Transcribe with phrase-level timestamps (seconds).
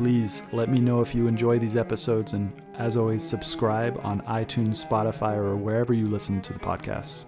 [0.00, 4.82] Please let me know if you enjoy these episodes, and as always, subscribe on iTunes,
[4.82, 7.26] Spotify, or wherever you listen to the podcast.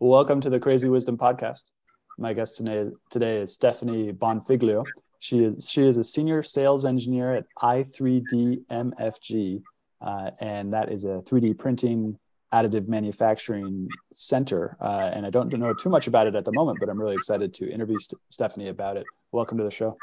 [0.00, 1.70] Welcome to the Crazy Wisdom Podcast.
[2.18, 4.84] My guest today, today is Stephanie Bonfiglio.
[5.20, 9.62] She is she is a senior sales engineer at i3D MFG,
[10.02, 12.18] uh, and that is a 3D printing
[12.52, 14.76] additive manufacturing center.
[14.78, 17.14] Uh, and I don't know too much about it at the moment, but I'm really
[17.14, 19.06] excited to interview St- Stephanie about it.
[19.32, 19.96] Welcome to the show.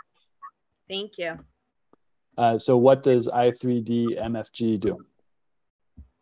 [0.90, 1.38] Thank you.
[2.38, 4.98] Uh, so, what does i3D MFG do?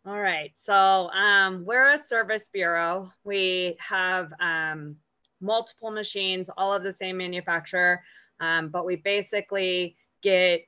[0.06, 0.52] All right.
[0.56, 3.12] So, um, we're a service bureau.
[3.24, 4.96] We have um,
[5.40, 8.02] multiple machines, all of the same manufacturer,
[8.40, 10.66] um, but we basically get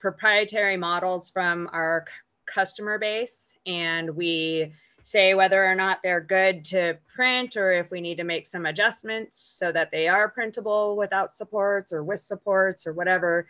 [0.00, 2.04] proprietary models from our
[2.46, 8.00] customer base and we say whether or not they're good to print or if we
[8.00, 12.86] need to make some adjustments so that they are printable without supports or with supports
[12.86, 13.46] or whatever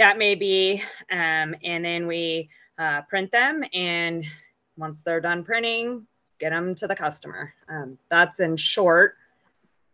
[0.00, 0.82] that may be.
[1.10, 2.48] Um, and then we
[2.78, 4.24] uh, print them and
[4.78, 6.06] once they're done printing,
[6.38, 7.52] get them to the customer.
[7.68, 9.16] Um, that's in short.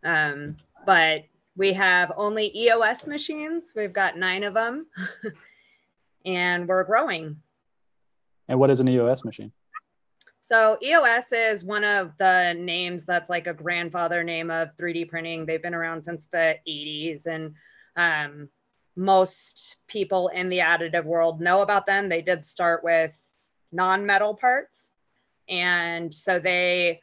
[0.05, 1.25] Um, but
[1.57, 3.73] we have only EOS machines.
[3.75, 4.87] We've got nine of them
[6.25, 7.41] and we're growing.
[8.47, 9.51] And what is an EOS machine?
[10.43, 15.45] So EOS is one of the names that's like a grandfather name of 3D printing.
[15.45, 17.53] They've been around since the 80s, and
[17.97, 18.47] um,
[18.97, 22.09] most people in the additive world know about them.
[22.09, 23.15] They did start with
[23.71, 24.91] non-metal parts,
[25.47, 27.01] and so they,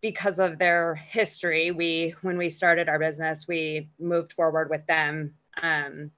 [0.00, 5.34] because of their history, we when we started our business, we moved forward with them
[5.60, 6.12] um,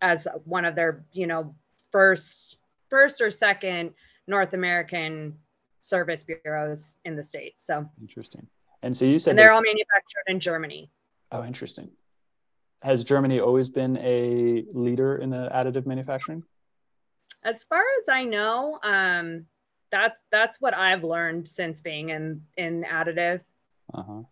[0.00, 1.54] as one of their, you know,
[1.92, 2.58] first
[2.88, 3.94] first or second
[4.26, 5.38] North American
[5.80, 7.64] service bureaus in the states.
[7.64, 8.46] So interesting.
[8.82, 10.90] And so you said and they're all manufactured in Germany.
[11.32, 11.90] Oh, interesting.
[12.82, 16.42] Has Germany always been a leader in the additive manufacturing?
[17.44, 19.46] As far as I know, um,
[19.90, 23.40] that's that's what I've learned since being in in additive.
[23.92, 24.22] Uh-huh.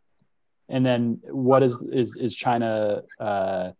[0.69, 3.73] And then what is is is China uh,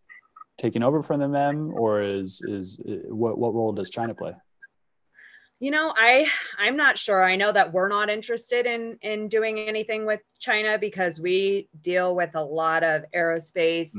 [0.59, 4.35] taking over from them, or is is what what role does China play?
[5.61, 7.23] You know, I I'm not sure.
[7.23, 12.15] I know that we're not interested in in doing anything with China because we deal
[12.15, 13.97] with a lot of aerospace,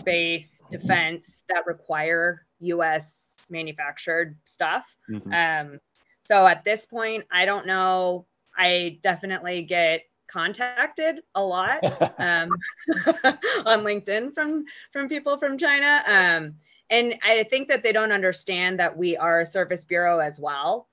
[0.00, 4.96] space, defense that require US manufactured stuff.
[5.10, 5.32] Mm-hmm.
[5.32, 5.80] Um,
[6.26, 8.26] so at this point, I don't know.
[8.56, 11.82] I definitely get contacted a lot
[12.18, 12.50] um,
[13.64, 16.02] on LinkedIn from from people from China.
[16.06, 16.54] Um,
[16.90, 20.88] and I think that they don't understand that we are a service bureau as well.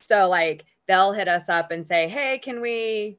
[0.00, 3.18] So like they'll hit us up and say, "Hey, can we,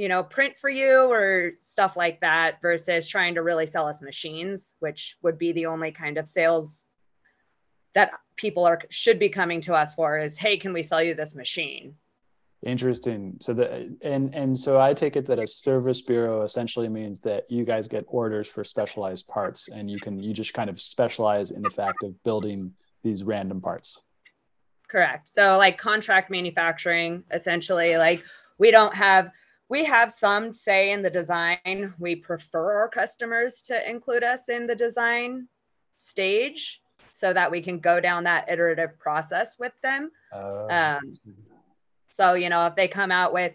[0.00, 4.00] you know, print for you or stuff like that?" Versus trying to really sell us
[4.02, 6.86] machines, which would be the only kind of sales
[7.92, 11.14] that people are should be coming to us for is, "Hey, can we sell you
[11.14, 11.96] this machine?"
[12.62, 13.38] Interesting.
[13.40, 17.50] So the and and so I take it that a service bureau essentially means that
[17.50, 21.52] you guys get orders for specialized parts and you can you just kind of specialize
[21.52, 24.02] in the fact of building these random parts.
[24.88, 25.28] Correct.
[25.28, 28.22] So like contract manufacturing essentially like
[28.58, 29.30] we don't have
[29.70, 31.94] we have some say in the design.
[31.98, 35.46] We prefer our customers to include us in the design
[35.96, 36.82] stage
[37.12, 40.10] so that we can go down that iterative process with them.
[40.34, 41.18] Uh, um,
[42.10, 43.52] so, you know, if they come out with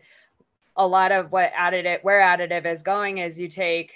[0.77, 3.93] a lot of what additive, where additive is going is you take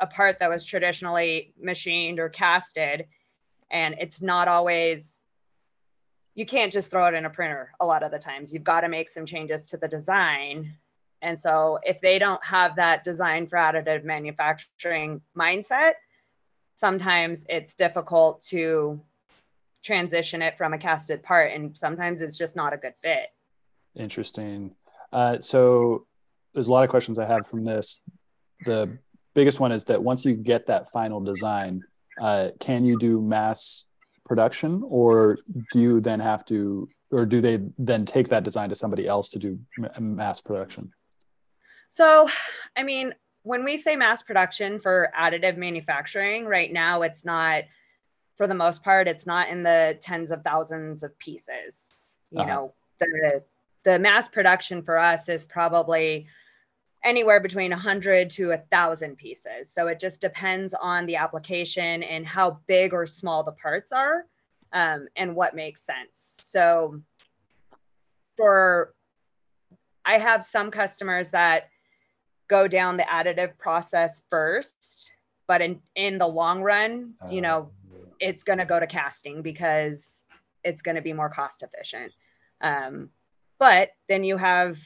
[0.00, 3.06] a part that was traditionally machined or casted,
[3.70, 5.12] and it's not always,
[6.34, 8.52] you can't just throw it in a printer a lot of the times.
[8.52, 10.74] You've got to make some changes to the design.
[11.22, 15.94] And so, if they don't have that design for additive manufacturing mindset,
[16.76, 19.00] sometimes it's difficult to
[19.82, 23.28] transition it from a casted part, and sometimes it's just not a good fit.
[23.96, 24.74] Interesting.
[25.12, 26.06] Uh, so
[26.54, 28.08] there's a lot of questions I have from this.
[28.64, 28.98] The
[29.34, 31.82] biggest one is that once you get that final design,
[32.20, 33.86] uh, can you do mass
[34.24, 35.38] production, or
[35.72, 39.30] do you then have to, or do they then take that design to somebody else
[39.30, 39.58] to do
[39.98, 40.92] mass production?
[41.88, 42.28] So,
[42.76, 47.64] I mean, when we say mass production for additive manufacturing, right now it's not
[48.36, 51.92] for the most part, it's not in the tens of thousands of pieces.
[52.30, 52.48] You uh-huh.
[52.48, 53.42] know, the
[53.84, 56.26] the mass production for us is probably
[57.04, 62.26] anywhere between 100 to a 1000 pieces so it just depends on the application and
[62.26, 64.26] how big or small the parts are
[64.72, 67.00] um, and what makes sense so
[68.36, 68.92] for
[70.04, 71.70] i have some customers that
[72.48, 75.10] go down the additive process first
[75.46, 79.42] but in in the long run you know uh, it's going to go to casting
[79.42, 80.24] because
[80.64, 82.12] it's going to be more cost efficient
[82.60, 83.10] um,
[83.58, 84.78] but then you have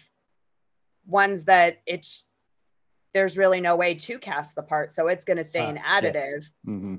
[1.07, 2.25] ones that it's
[3.13, 5.77] there's really no way to cast the part, so it's going to stay uh, in
[5.77, 6.15] additive.
[6.15, 6.51] Yes.
[6.67, 6.95] Mm-hmm.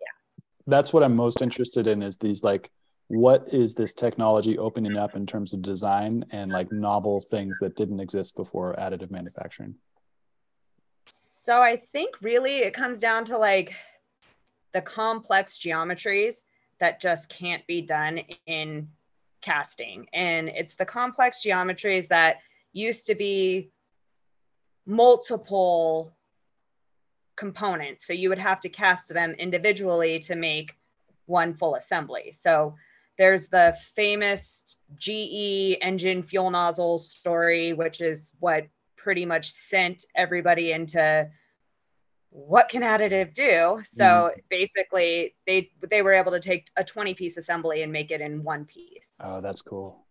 [0.00, 2.02] Yeah, that's what I'm most interested in.
[2.02, 2.70] Is these like
[3.08, 7.76] what is this technology opening up in terms of design and like novel things that
[7.76, 9.74] didn't exist before additive manufacturing?
[11.48, 13.74] So I think really it comes down to like
[14.74, 16.42] the complex geometries
[16.78, 18.86] that just can't be done in
[19.40, 20.06] casting.
[20.12, 22.40] And it's the complex geometries that
[22.74, 23.70] used to be
[24.84, 26.12] multiple
[27.34, 28.06] components.
[28.06, 30.76] So you would have to cast them individually to make
[31.24, 32.34] one full assembly.
[32.38, 32.74] So
[33.16, 38.66] there's the famous GE engine fuel nozzle story, which is what
[38.98, 41.30] pretty much sent everybody into
[42.30, 43.80] what can additive do.
[43.84, 44.30] So mm.
[44.50, 48.42] basically they they were able to take a 20 piece assembly and make it in
[48.42, 49.18] one piece.
[49.24, 50.04] Oh that's cool.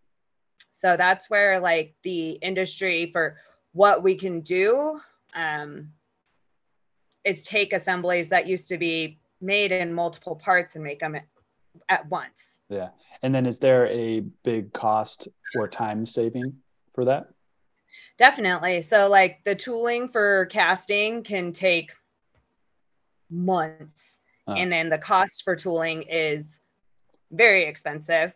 [0.72, 3.38] So that's where like the industry for
[3.74, 5.00] what we can do
[5.36, 5.90] um,
[7.24, 11.16] is take assemblies that used to be made in multiple parts and make them
[11.90, 12.60] at once.
[12.70, 12.90] Yeah.
[13.22, 16.56] And then is there a big cost or time saving
[16.94, 17.28] for that
[18.18, 21.92] definitely so like the tooling for casting can take
[23.30, 24.22] months.
[24.48, 26.62] And then the cost for tooling is
[27.32, 28.34] very expensive.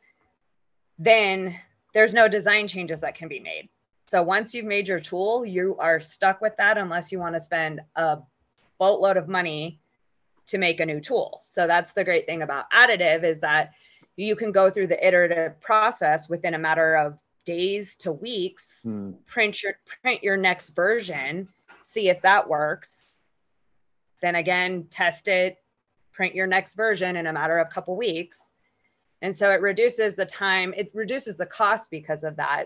[0.99, 1.55] Then
[1.93, 3.69] there's no design changes that can be made.
[4.07, 7.39] So once you've made your tool, you are stuck with that unless you want to
[7.39, 8.17] spend a
[8.77, 9.79] boatload of money
[10.47, 11.39] to make a new tool.
[11.43, 13.71] So that's the great thing about additive is that
[14.17, 19.11] you can go through the iterative process within a matter of days to weeks, hmm.
[19.25, 21.47] print your print your next version,
[21.83, 23.01] see if that works,
[24.21, 25.57] then again, test it,
[26.13, 28.37] print your next version in a matter of a couple weeks.
[29.21, 32.65] And so it reduces the time, it reduces the cost because of that,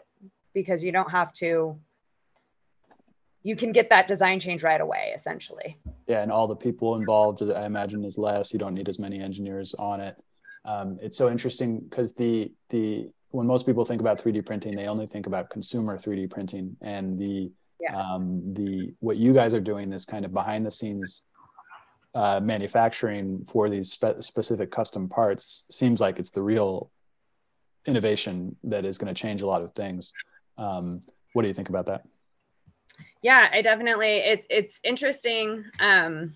[0.54, 1.78] because you don't have to,
[3.44, 5.78] you can get that design change right away, essentially.
[6.08, 6.22] Yeah.
[6.22, 8.54] And all the people involved, I imagine, is less.
[8.54, 10.16] You don't need as many engineers on it.
[10.64, 14.88] Um, it's so interesting because the, the, when most people think about 3D printing, they
[14.88, 17.96] only think about consumer 3D printing and the, yeah.
[17.96, 21.28] um, the, what you guys are doing is kind of behind the scenes
[22.16, 26.90] uh, manufacturing for these spe- specific custom parts seems like it's the real
[27.86, 30.14] innovation that is going to change a lot of things.
[30.58, 31.02] Um,
[31.34, 32.04] what do you think about that?
[33.22, 34.18] Yeah, I definitely.
[34.18, 35.66] It's it's interesting.
[35.82, 36.32] Um,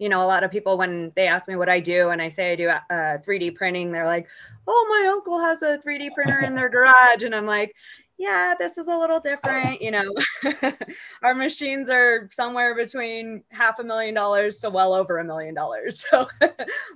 [0.00, 2.28] you know, a lot of people when they ask me what I do and I
[2.28, 4.26] say I do uh, 3D printing, they're like,
[4.66, 7.74] "Oh, my uncle has a 3D printer in their garage," and I'm like,
[8.20, 9.80] yeah, this is a little different.
[9.80, 10.14] You know,
[11.22, 16.04] our machines are somewhere between half a million dollars to well over a million dollars.
[16.10, 16.28] So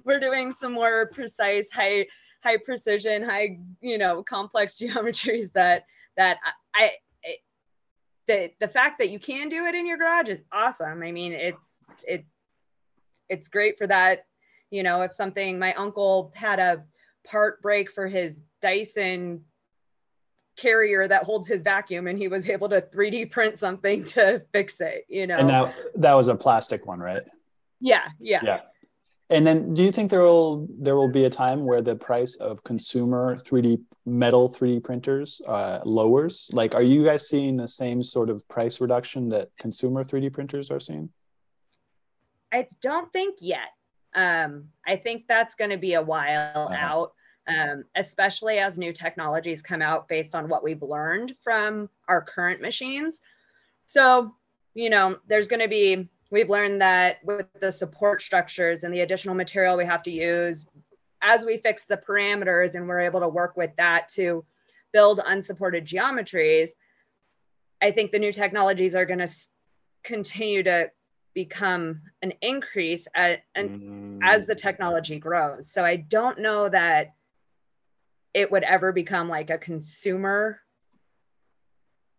[0.05, 2.07] we're doing some more precise, high,
[2.43, 5.85] high precision, high, you know, complex geometries that
[6.17, 6.39] that
[6.75, 6.93] I,
[7.25, 7.37] I
[8.27, 11.03] the the fact that you can do it in your garage is awesome.
[11.03, 11.73] I mean, it's
[12.07, 12.25] it
[13.35, 14.27] it's great for that.
[14.71, 16.85] You know, if something my uncle had a
[17.27, 19.45] part break for his Dyson
[20.57, 24.81] carrier that holds his vacuum and he was able to 3D print something to fix
[24.81, 25.37] it, you know.
[25.37, 27.23] And that that was a plastic one, right?
[27.81, 28.41] Yeah, yeah.
[28.43, 28.61] Yeah.
[29.31, 32.37] And then do you think there will there will be a time where the price
[32.37, 36.51] of consumer 3D metal 3D printers uh, lowers?
[36.53, 40.71] Like are you guys seeing the same sort of price reduction that consumer 3D printers
[40.71, 41.11] are seeing?
[42.55, 43.73] I don't think yet.
[44.15, 46.77] Um, I think that's going to be a while uh-huh.
[46.79, 47.13] out
[47.47, 52.61] um, especially as new technologies come out based on what we've learned from our current
[52.61, 53.21] machines.
[53.87, 54.35] So,
[54.75, 59.01] you know, there's going to be, we've learned that with the support structures and the
[59.01, 60.67] additional material we have to use,
[61.21, 64.45] as we fix the parameters and we're able to work with that to
[64.93, 66.71] build unsupported geometries,
[67.83, 69.31] I think the new technologies are going to
[70.03, 70.91] continue to
[71.35, 74.19] become an increase at, and mm.
[74.23, 75.71] as the technology grows.
[75.71, 77.15] So I don't know that
[78.33, 80.61] it would ever become like a consumer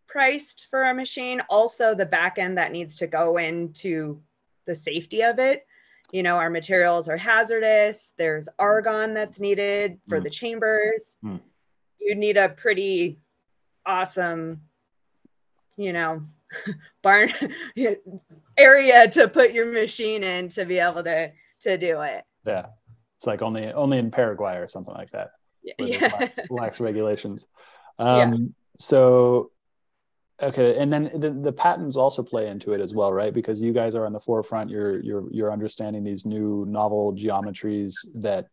[0.07, 4.21] priced for a machine also the back end that needs to go into
[4.65, 5.65] the safety of it
[6.11, 8.13] you know, our materials are hazardous.
[8.17, 10.23] There's argon that's needed for mm.
[10.23, 11.17] the chambers.
[11.23, 11.41] Mm.
[11.99, 13.19] You need a pretty
[13.85, 14.61] awesome,
[15.77, 16.21] you know,
[17.03, 17.31] barn
[18.57, 21.31] area to put your machine in to be able to
[21.61, 22.23] to do it.
[22.45, 22.67] Yeah.
[23.17, 25.31] It's like only only in Paraguay or something like that.
[25.63, 26.11] Yeah.
[26.19, 27.47] Lax, lax regulations.
[27.97, 28.37] Um, yeah.
[28.77, 29.51] so
[30.43, 33.33] Okay, and then the, the patents also play into it as well, right?
[33.33, 34.69] Because you guys are on the forefront.
[34.69, 37.93] You're you're you're understanding these new novel geometries.
[38.15, 38.47] That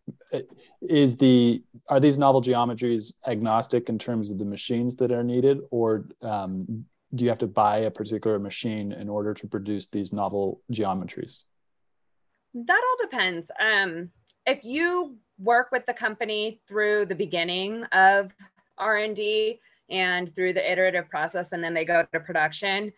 [0.81, 5.59] is the are these novel geometries agnostic in terms of the machines that are needed,
[5.73, 10.13] or um, do you have to buy a particular machine in order to produce these
[10.13, 11.45] novel geometries?
[12.55, 13.51] That all depends.
[13.61, 14.11] Um,
[14.47, 18.35] if you work with the company through the beginning of
[18.79, 22.93] R and D and through the iterative process and then they go to production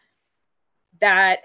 [1.01, 1.41] that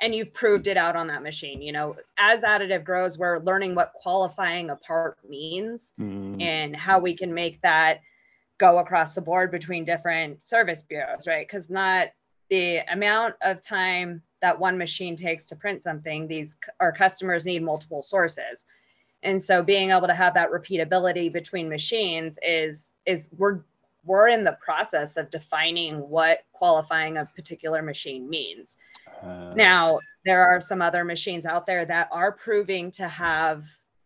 [0.00, 3.74] and you've proved it out on that machine you know as additive grows we're learning
[3.74, 6.40] what qualifying a part means mm.
[6.42, 8.00] and how we can make that
[8.58, 11.46] go across the board between different service bureaus right?
[11.46, 12.08] Because not
[12.50, 17.62] the amount of time that one machine takes to print something these our customers need
[17.62, 18.64] multiple sources.
[19.22, 23.60] And so being able to have that repeatability between machines is is we're
[24.04, 28.76] we're in the process of defining what qualifying a particular machine means.
[29.22, 33.64] Uh, now, there are some other machines out there that are proving to have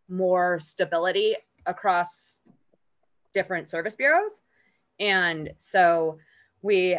[0.09, 1.35] more stability
[1.67, 2.38] across
[3.33, 4.41] different service bureaus.
[5.01, 6.19] And so
[6.63, 6.99] we,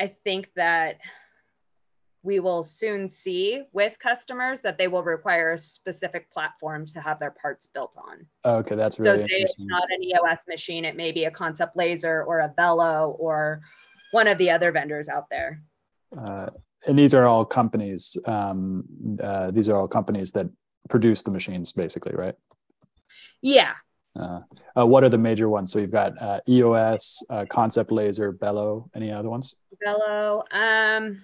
[0.00, 0.98] I think that
[2.22, 7.18] we will soon see with customers that they will require a specific platform to have
[7.18, 8.26] their parts built on.
[8.44, 9.26] Okay, that's really so.
[9.26, 13.16] Say it's not an EOS machine; it may be a Concept Laser or a Velo
[13.18, 13.62] or
[14.10, 15.62] one of the other vendors out there.
[16.16, 16.50] Uh,
[16.86, 18.16] and these are all companies.
[18.26, 18.84] Um,
[19.22, 20.46] uh, these are all companies that
[20.88, 22.34] produce the machines, basically, right?
[23.40, 23.74] Yeah.
[24.18, 24.40] Uh,
[24.76, 25.72] uh what are the major ones?
[25.72, 28.90] So you've got uh, EOS, uh, Concept Laser, Velo.
[28.94, 29.56] Any other ones?
[29.82, 30.44] Velo.
[30.50, 31.20] Um,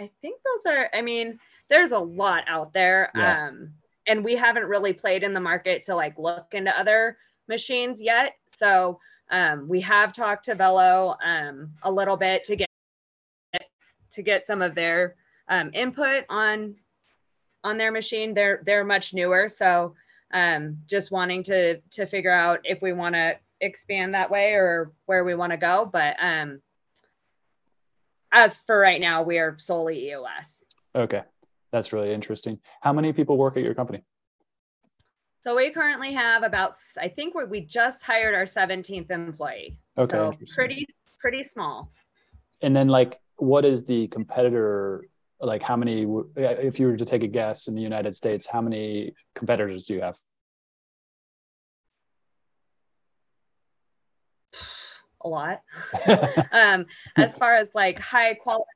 [0.00, 3.10] I think those are, I mean, there's a lot out there.
[3.14, 3.48] Yeah.
[3.48, 3.74] Um,
[4.06, 7.16] and we haven't really played in the market to like look into other
[7.48, 8.36] machines yet.
[8.46, 8.98] So
[9.30, 12.68] um, we have talked to Velo um, a little bit to get
[14.12, 15.16] to get some of their
[15.48, 16.76] um, input on
[17.62, 18.34] on their machine.
[18.34, 19.94] They're they're much newer, so
[20.34, 24.92] um, just wanting to to figure out if we want to expand that way or
[25.06, 25.88] where we want to go.
[25.90, 26.60] But um,
[28.32, 30.58] as for right now, we are solely EOS.
[30.94, 31.22] Okay.
[31.72, 32.58] That's really interesting.
[32.82, 34.02] How many people work at your company?
[35.40, 39.78] So we currently have about, I think we just hired our 17th employee.
[39.98, 40.16] Okay.
[40.16, 40.86] So pretty,
[41.20, 41.92] pretty small.
[42.62, 45.04] And then like, what is the competitor?
[45.44, 48.60] Like how many, if you were to take a guess in the United States, how
[48.60, 50.16] many competitors do you have?
[55.24, 55.62] a lot.
[56.52, 56.86] um,
[57.16, 58.70] as far as like high quality,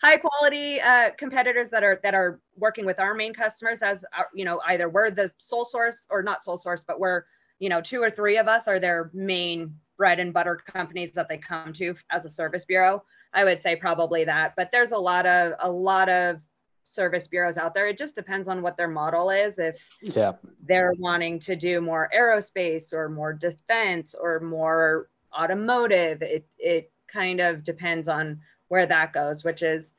[0.00, 4.24] high quality uh, competitors that are that are working with our main customers, as our,
[4.24, 7.24] uh, you know, either we're the sole source or not sole source, but we're
[7.58, 11.28] you know two or three of us are their main bread and butter companies that
[11.28, 13.04] they come to as a service bureau.
[13.32, 16.40] I would say probably that, but there's a lot of a lot of
[16.84, 17.86] service bureaus out there.
[17.88, 19.58] It just depends on what their model is.
[19.58, 20.32] If yeah.
[20.66, 25.08] they're wanting to do more aerospace or more defense or more
[25.38, 26.22] automotive.
[26.22, 29.94] It it kind of depends on where that goes, which is,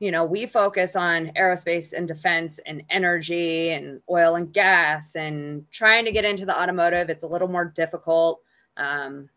[0.00, 5.64] you know, we focus on aerospace and defense and energy and oil and gas and
[5.70, 7.10] trying to get into the automotive.
[7.10, 8.40] It's a little more difficult.
[8.76, 9.28] Um,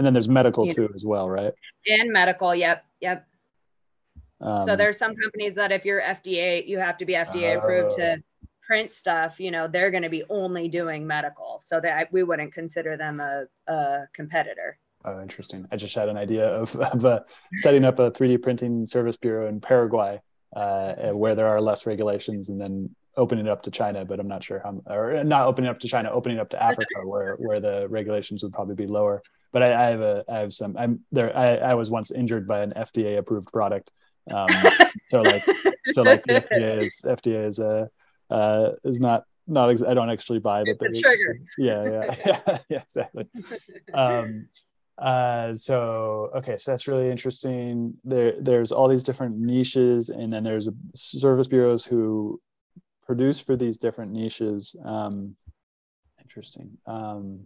[0.00, 1.52] and then there's medical too as well, right?
[1.86, 3.26] And medical, yep, yep.
[4.40, 7.96] Um, so there's some companies that if you're FDA, you have to be FDA approved
[7.96, 8.16] to oh
[8.70, 11.58] print stuff, you know, they're going to be only doing medical.
[11.60, 14.78] So that we wouldn't consider them a, a competitor.
[15.04, 15.66] Oh, interesting.
[15.72, 17.20] I just had an idea of, of uh,
[17.54, 20.20] setting up a 3D printing service bureau in Paraguay
[20.54, 24.28] uh, where there are less regulations and then opening it up to China, but I'm
[24.28, 27.58] not sure how, or not opening up to China, opening up to Africa where, where
[27.58, 29.20] the regulations would probably be lower.
[29.52, 31.36] But I, I have a, I have some, I'm there.
[31.36, 33.90] I, I was once injured by an FDA approved product.
[34.30, 34.48] Um,
[35.08, 35.44] so like,
[35.88, 37.90] so like the FDA is, FDA is a,
[38.30, 41.40] uh, is not not ex- I don't actually buy the trigger.
[41.58, 42.16] Yeah, yeah,
[42.46, 43.26] yeah, yeah, exactly.
[43.92, 44.48] Um,
[44.96, 47.94] uh, so okay, so that's really interesting.
[48.04, 52.40] There, there's all these different niches, and then there's service bureaus who
[53.04, 54.76] produce for these different niches.
[54.84, 55.36] Um,
[56.20, 56.78] interesting.
[56.86, 57.40] Um,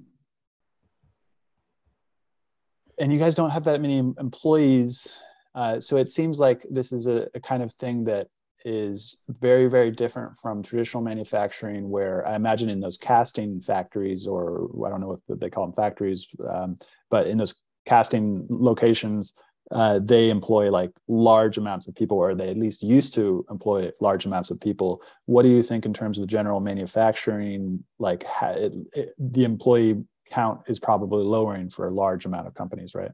[2.99, 5.17] and you guys don't have that many employees,
[5.55, 8.29] uh, so it seems like this is a, a kind of thing that
[8.65, 14.71] is very very different from traditional manufacturing where i imagine in those casting factories or
[14.87, 16.79] i don't know if they call them factories um,
[17.11, 19.35] but in those casting locations
[19.71, 23.91] uh, they employ like large amounts of people or they at least used to employ
[24.01, 25.03] large amounts of people.
[25.25, 30.61] What do you think in terms of general manufacturing like it, it, the employee count
[30.67, 33.12] is probably lowering for a large amount of companies right?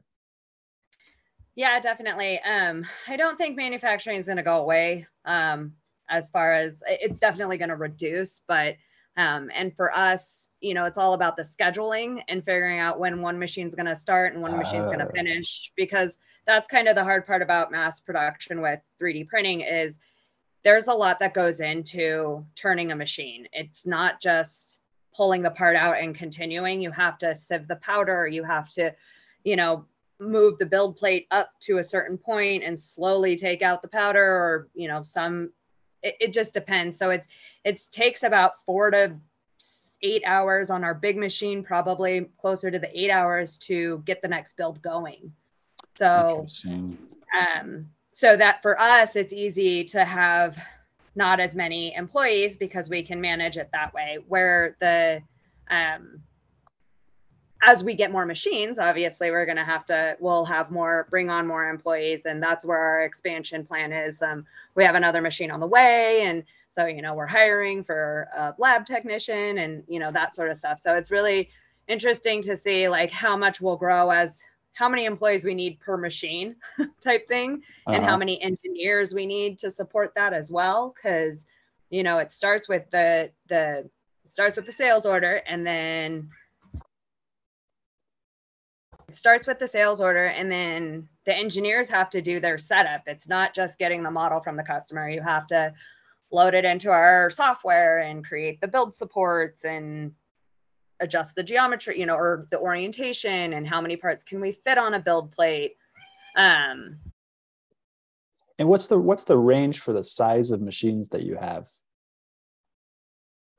[1.55, 2.39] Yeah definitely.
[2.41, 5.73] Um, i don't think manufacturing is going to go away um,
[6.09, 8.75] as far as it's definitely going to reduce but
[9.17, 13.21] um, and for us, you know, it's all about the scheduling and figuring out when
[13.21, 16.87] one machine's going to start and one machine's uh, going to finish because that's kind
[16.87, 19.99] of the hard part about mass production with 3D printing is
[20.63, 23.47] there's a lot that goes into turning a machine.
[23.51, 24.79] It's not just
[25.21, 26.81] pulling the part out and continuing.
[26.81, 28.91] You have to sieve the powder, you have to,
[29.43, 29.85] you know,
[30.19, 34.23] move the build plate up to a certain point and slowly take out the powder
[34.23, 35.51] or, you know, some
[36.01, 36.97] it, it just depends.
[36.97, 37.27] So it's
[37.63, 39.15] it takes about 4 to
[40.01, 44.27] 8 hours on our big machine, probably closer to the 8 hours to get the
[44.27, 45.31] next build going.
[45.99, 46.47] So,
[47.39, 50.57] um, so that for us, it's easy to have
[51.15, 54.19] not as many employees because we can manage it that way.
[54.27, 55.21] Where the,
[55.69, 56.21] um,
[57.63, 61.29] as we get more machines, obviously we're going to have to, we'll have more, bring
[61.29, 62.25] on more employees.
[62.25, 64.21] And that's where our expansion plan is.
[64.21, 66.23] Um, we have another machine on the way.
[66.23, 70.49] And so, you know, we're hiring for a lab technician and, you know, that sort
[70.49, 70.79] of stuff.
[70.79, 71.49] So it's really
[71.87, 74.39] interesting to see like how much we'll grow as
[74.73, 76.55] how many employees we need per machine
[77.01, 77.95] type thing uh-huh.
[77.95, 78.19] and how uh-huh.
[78.19, 81.45] many engineers we need to support that as well because
[81.89, 83.89] you know it starts with the the
[84.27, 86.29] starts with the sales order and then
[89.09, 93.01] it starts with the sales order and then the engineers have to do their setup
[93.07, 95.73] it's not just getting the model from the customer you have to
[96.31, 100.13] load it into our software and create the build supports and
[101.01, 104.77] adjust the geometry, you know, or the orientation and how many parts can we fit
[104.77, 105.75] on a build plate.
[106.35, 106.97] Um,
[108.57, 111.67] and what's the what's the range for the size of machines that you have?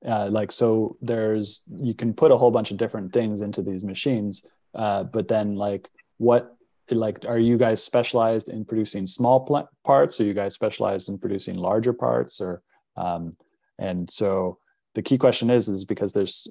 [0.07, 3.85] Uh, like so, there's you can put a whole bunch of different things into these
[3.85, 6.57] machines, uh, but then like what
[6.91, 10.21] like are you guys specialized in producing small pl- parts?
[10.21, 12.41] Are you guys specialized in producing larger parts?
[12.41, 12.63] Or
[12.97, 13.37] um,
[13.79, 14.59] and so
[14.95, 16.49] the key question is is because there's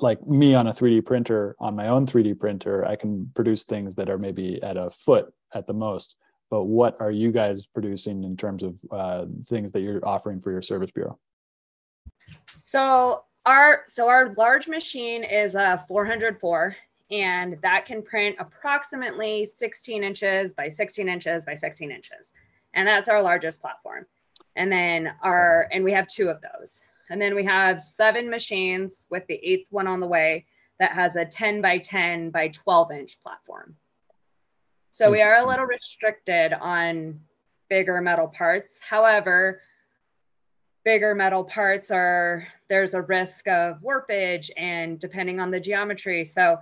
[0.00, 3.94] like me on a 3D printer, on my own 3D printer, I can produce things
[3.94, 6.16] that are maybe at a foot at the most.
[6.50, 10.50] But what are you guys producing in terms of uh, things that you're offering for
[10.50, 11.18] your service bureau?
[12.58, 16.76] So our so our large machine is a 404,
[17.10, 22.32] and that can print approximately 16 inches by 16 inches by 16 inches,
[22.74, 24.06] and that's our largest platform.
[24.54, 26.80] And then our and we have two of those.
[27.12, 30.46] And then we have seven machines with the eighth one on the way
[30.80, 33.76] that has a 10 by 10 by 12 inch platform.
[34.92, 37.20] So we are a little restricted on
[37.68, 38.78] bigger metal parts.
[38.80, 39.60] However,
[40.86, 46.24] bigger metal parts are there's a risk of warpage and depending on the geometry.
[46.24, 46.60] So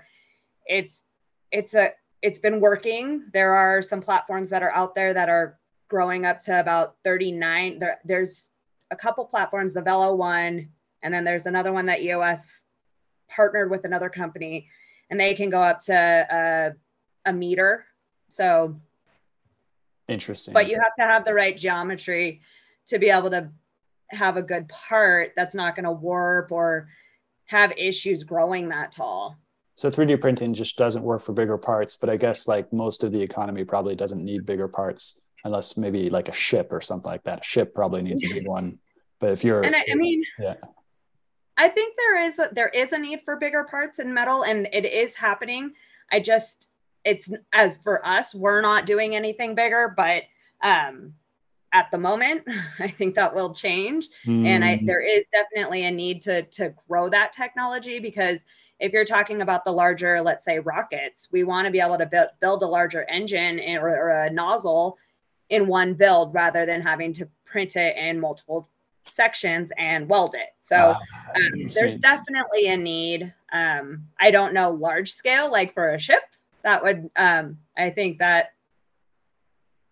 [0.67, 1.05] it's
[1.53, 3.23] it's a it's been working.
[3.33, 7.79] There are some platforms that are out there that are growing up to about 39.
[7.79, 8.51] There, there's
[8.91, 10.69] a couple platforms, the Velo one,
[11.03, 12.65] and then there's another one that EOS
[13.29, 14.69] partnered with another company,
[15.11, 16.73] and they can go up to a,
[17.29, 17.87] a meter.
[18.29, 18.77] So
[20.09, 20.55] interesting.
[20.55, 22.43] But you have to have the right geometry
[22.89, 23.51] to be able to
[24.11, 26.89] have a good part that's not going to warp or
[27.47, 29.37] have issues growing that tall.
[29.77, 33.13] So 3D printing just doesn't work for bigger parts, but I guess like most of
[33.13, 37.25] the economy probably doesn't need bigger parts unless maybe like a ship or something like
[37.25, 37.41] that.
[37.41, 38.79] A ship probably needs a big one.
[39.19, 40.55] But if you're and I, I mean yeah.
[41.57, 44.69] I think there is a, there is a need for bigger parts in metal and
[44.73, 45.73] it is happening.
[46.11, 46.69] I just
[47.05, 50.23] it's as for us, we're not doing anything bigger, but
[50.63, 51.15] um
[51.73, 52.43] at the moment,
[52.79, 54.09] I think that will change.
[54.27, 54.47] Mm.
[54.47, 54.87] And I mm.
[54.87, 58.45] there is definitely a need to to grow that technology because
[58.81, 62.07] if you're talking about the larger, let's say rockets, we want to be able to
[62.07, 64.97] build, build a larger engine or, or a nozzle
[65.51, 68.69] in one build rather than having to print it in multiple
[69.07, 70.55] sections and weld it.
[70.63, 73.35] So um, there's definitely a need.
[73.53, 76.23] Um, I don't know large scale, like for a ship,
[76.63, 78.53] that would, um, I think that.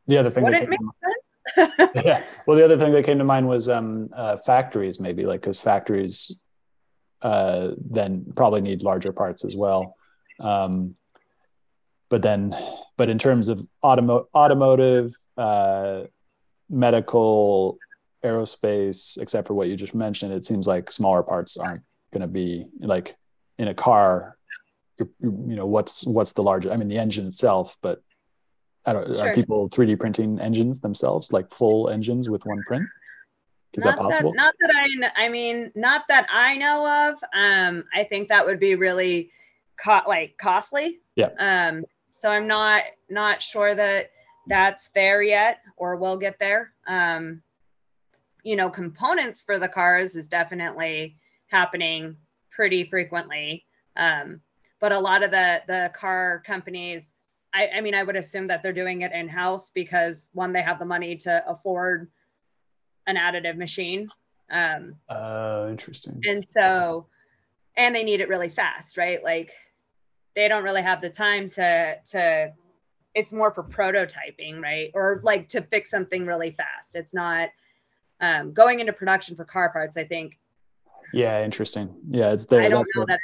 [0.06, 2.22] The other thing that came to, yeah.
[2.46, 5.58] Well, the other thing that came to mind was um, uh, factories, maybe like because
[5.58, 6.40] factories
[7.22, 9.94] uh, then probably need larger parts as well.
[10.40, 10.94] Um,
[12.08, 12.54] but then,
[12.96, 16.04] but in terms of automo- automotive, uh,
[16.70, 17.78] medical,
[18.24, 22.28] aerospace, except for what you just mentioned, it seems like smaller parts aren't going to
[22.28, 23.16] be like
[23.58, 24.36] in a car.
[24.98, 26.72] You know, what's what's the larger?
[26.72, 28.02] I mean, the engine itself, but
[28.84, 29.28] I don't, sure.
[29.28, 32.86] are people 3D printing engines themselves, like full engines with one print?
[33.74, 34.32] Is not that possible?
[34.32, 37.22] That, not that I, I mean, not that I know of.
[37.34, 39.30] Um, I think that would be really,
[39.82, 41.00] co- like costly.
[41.16, 41.30] Yeah.
[41.38, 41.84] Um,
[42.18, 44.10] so I'm not not sure that
[44.48, 46.72] that's there yet or will get there.
[46.88, 47.42] Um,
[48.42, 52.16] you know, components for the cars is definitely happening
[52.50, 53.64] pretty frequently.
[53.96, 54.40] Um,
[54.80, 57.04] but a lot of the the car companies,
[57.54, 60.62] I, I mean, I would assume that they're doing it in house because one, they
[60.62, 62.10] have the money to afford
[63.06, 64.08] an additive machine.
[64.50, 66.20] Um, uh, interesting.
[66.24, 67.06] And so,
[67.76, 69.22] and they need it really fast, right?
[69.22, 69.52] Like
[70.38, 72.52] they don't really have the time to to.
[73.14, 74.92] It's more for prototyping, right?
[74.94, 76.94] Or like to fix something really fast.
[76.94, 77.48] It's not
[78.20, 79.96] um, going into production for car parts.
[79.96, 80.38] I think.
[81.12, 81.92] Yeah, interesting.
[82.08, 82.62] Yeah, it's there.
[82.62, 83.20] I don't know what, that.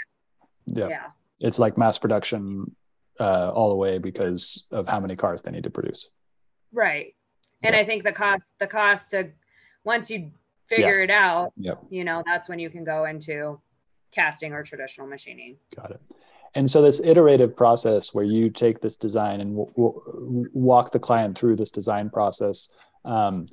[0.66, 0.88] Yeah.
[0.88, 1.07] yeah.
[1.38, 2.74] It's like mass production
[3.20, 6.11] uh, all the way because of how many cars they need to produce.
[6.72, 7.14] Right.
[7.62, 7.83] And yeah.
[7.83, 9.31] I think the cost, the cost to
[9.85, 10.33] once you
[10.66, 11.05] figure yeah.
[11.05, 11.79] it out, yep.
[11.90, 13.61] you know, that's when you can go into
[14.12, 15.57] casting or traditional machining.
[15.77, 16.00] Got it.
[16.54, 21.00] And so this iterative process where you take this design and w- w- walk the
[21.00, 22.68] client through this design process,
[23.04, 23.46] um,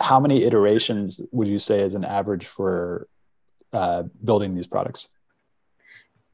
[0.00, 3.08] how many iterations would you say is an average for
[3.72, 5.08] uh, building these products?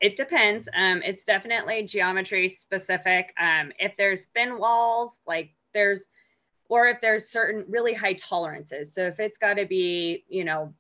[0.01, 0.69] It depends.
[0.75, 3.35] Um, it's definitely geometry specific.
[3.39, 6.03] Um, if there's thin walls, like there's
[6.71, 8.95] or if there's certain really high tolerances.
[8.95, 10.73] So if it's got to be, you know,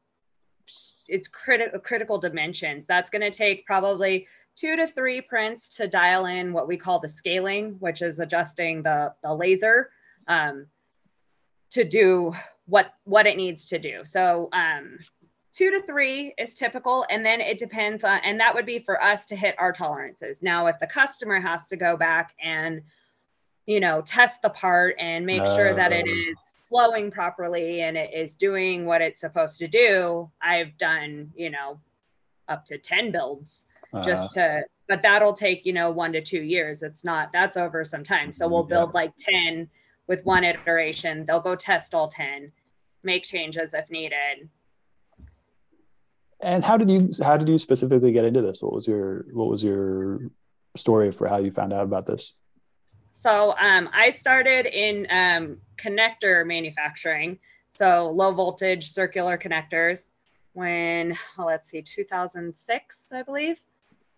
[1.08, 6.26] it's critical critical dimensions, that's going to take probably two to three prints to dial
[6.26, 9.90] in what we call the scaling, which is adjusting the, the laser
[10.28, 10.66] um,
[11.70, 12.34] to do
[12.66, 14.04] what what it needs to do.
[14.04, 14.98] So um,
[15.52, 19.02] two to three is typical, and then it depends on, and that would be for
[19.02, 20.42] us to hit our tolerances.
[20.42, 22.82] Now, if the customer has to go back and
[23.70, 26.34] you know, test the part and make uh, sure that it oh.
[26.64, 30.28] flowing properly and it is doing what it's supposed to do.
[30.42, 31.78] I've done, you know,
[32.50, 36.42] up to 10 builds uh, just to, but that'll take, you know, one to two
[36.42, 36.82] years.
[36.82, 38.32] It's not, that's over some time.
[38.32, 39.00] So we'll build yeah.
[39.00, 39.68] like 10
[40.06, 41.24] with one iteration.
[41.24, 42.52] They'll go test all 10,
[43.02, 44.48] make changes if needed.
[46.40, 48.62] And how did you, how did you specifically get into this?
[48.62, 50.30] What was your, what was your
[50.76, 52.38] story for how you found out about this?
[53.10, 57.38] So um, I started in um, connector manufacturing,
[57.74, 60.04] so low voltage circular connectors
[60.52, 63.60] when, well, let's see, 2006, I believe.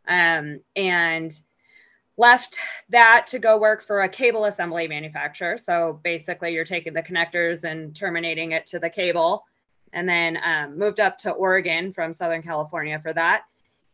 [0.08, 1.38] Um, and
[2.16, 2.58] left
[2.90, 5.56] that to go work for a cable assembly manufacturer.
[5.56, 9.44] So basically, you're taking the connectors and terminating it to the cable.
[9.92, 13.42] And then um, moved up to Oregon from Southern California for that.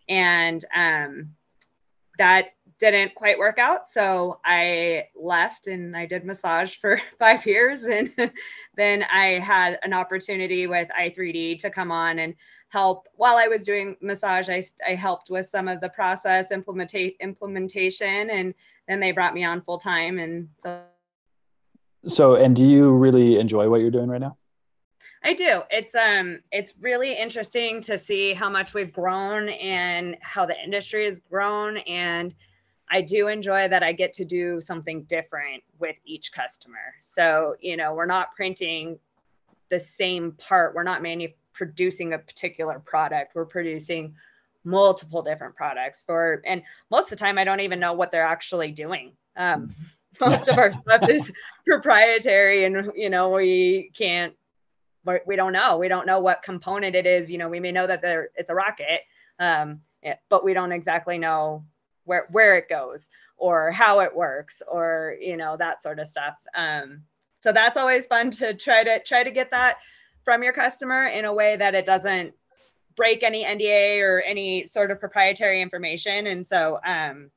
[0.08, 1.34] And um,
[2.18, 3.88] that didn't quite work out.
[3.88, 7.82] So I left and I did massage for five years.
[7.84, 8.12] And
[8.76, 12.34] then I had an opportunity with i3D to come on and
[12.68, 13.08] help.
[13.14, 18.30] While I was doing massage, I, I helped with some of the process implementa- implementation.
[18.30, 18.54] And
[18.86, 20.18] then they brought me on full time.
[20.18, 20.82] And so.
[22.06, 24.37] So, and do you really enjoy what you're doing right now?
[25.28, 25.60] I do.
[25.70, 31.04] It's um it's really interesting to see how much we've grown and how the industry
[31.04, 32.34] has grown and
[32.90, 36.94] I do enjoy that I get to do something different with each customer.
[37.00, 38.98] So, you know, we're not printing
[39.68, 40.74] the same part.
[40.74, 43.34] We're not manu- producing a particular product.
[43.34, 44.14] We're producing
[44.64, 48.24] multiple different products for, and most of the time I don't even know what they're
[48.24, 49.12] actually doing.
[49.36, 49.68] Um,
[50.22, 51.30] most of our stuff is
[51.66, 54.34] proprietary and, you know, we can't,
[55.04, 55.78] we don't know.
[55.78, 57.30] We don't know what component it is.
[57.30, 59.00] You know, we may know that there it's a rocket,
[59.38, 59.80] um,
[60.28, 61.64] but we don't exactly know
[62.08, 66.34] where where it goes or how it works or you know that sort of stuff
[66.54, 67.02] um,
[67.40, 69.76] so that's always fun to try to try to get that
[70.24, 72.34] from your customer in a way that it doesn't
[72.96, 77.30] break any nda or any sort of proprietary information and so um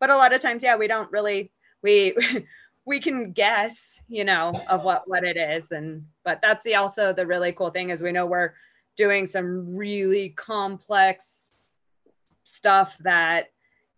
[0.00, 2.16] but a lot of times yeah we don't really we
[2.86, 5.70] we can guess you know of what what it is.
[5.70, 8.54] And but that's the also the really cool thing is we know we're
[8.96, 11.52] doing some really complex
[12.44, 13.50] stuff that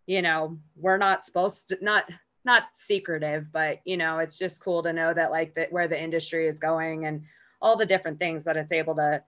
[0.07, 2.05] you know we're not supposed to not
[2.45, 6.01] not secretive but you know it's just cool to know that like that where the
[6.01, 7.23] industry is going and
[7.61, 9.21] all the different things that it's able to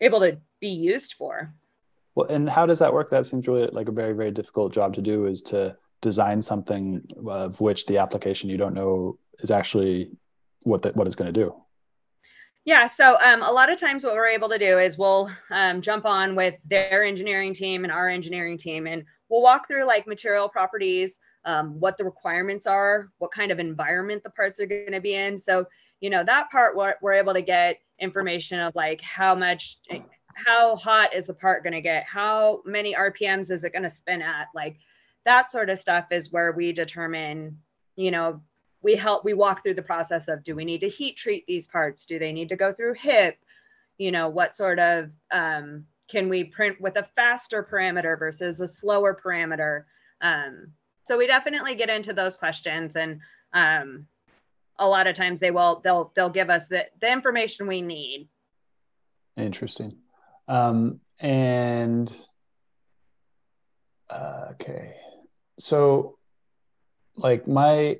[0.00, 1.50] able to be used for.
[2.14, 3.08] Well and how does that work?
[3.10, 7.02] That seems really like a very very difficult job to do is to design something
[7.26, 10.10] of which the application you don't know is actually
[10.60, 11.54] what that what it's going to do.
[12.64, 15.80] Yeah, so um, a lot of times what we're able to do is we'll um,
[15.80, 20.06] jump on with their engineering team and our engineering team, and we'll walk through like
[20.06, 24.92] material properties, um, what the requirements are, what kind of environment the parts are going
[24.92, 25.36] to be in.
[25.36, 25.66] So,
[26.00, 29.78] you know, that part we're, we're able to get information of like how much,
[30.46, 32.04] how hot is the part going to get?
[32.04, 34.46] How many RPMs is it going to spin at?
[34.54, 34.78] Like
[35.24, 37.58] that sort of stuff is where we determine,
[37.96, 38.40] you know,
[38.82, 41.66] we help we walk through the process of do we need to heat treat these
[41.66, 42.04] parts?
[42.04, 43.38] Do they need to go through HIP?
[43.98, 48.66] You know what sort of um, can we print with a faster parameter versus a
[48.66, 49.84] slower parameter?
[50.20, 50.72] Um,
[51.04, 53.20] so we definitely get into those questions and
[53.52, 54.06] um,
[54.78, 58.28] a lot of times they will they'll they'll give us the, the information we need.
[59.36, 59.96] Interesting.
[60.48, 62.14] Um, and
[64.10, 64.96] uh, okay
[65.62, 66.18] so
[67.16, 67.98] like my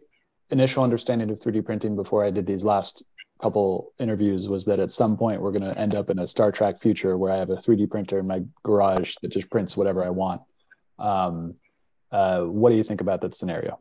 [0.51, 3.05] initial understanding of 3D printing before I did these last
[3.41, 6.53] couple interviews was that at some point we're going to end up in a Star
[6.53, 10.05] Trek future where I have a 3D printer in my garage that just prints whatever
[10.05, 10.43] I want.
[10.99, 11.55] Um,
[12.11, 13.79] uh, what do you think about that scenario?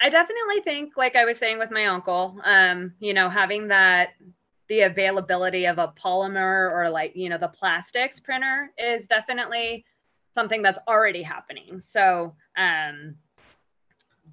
[0.00, 4.10] I definitely think, like I was saying with my uncle, um, you know, having that
[4.68, 9.84] the availability of a polymer or like you know the plastics printer is definitely
[10.38, 11.80] something that's already happening.
[11.80, 13.16] So um,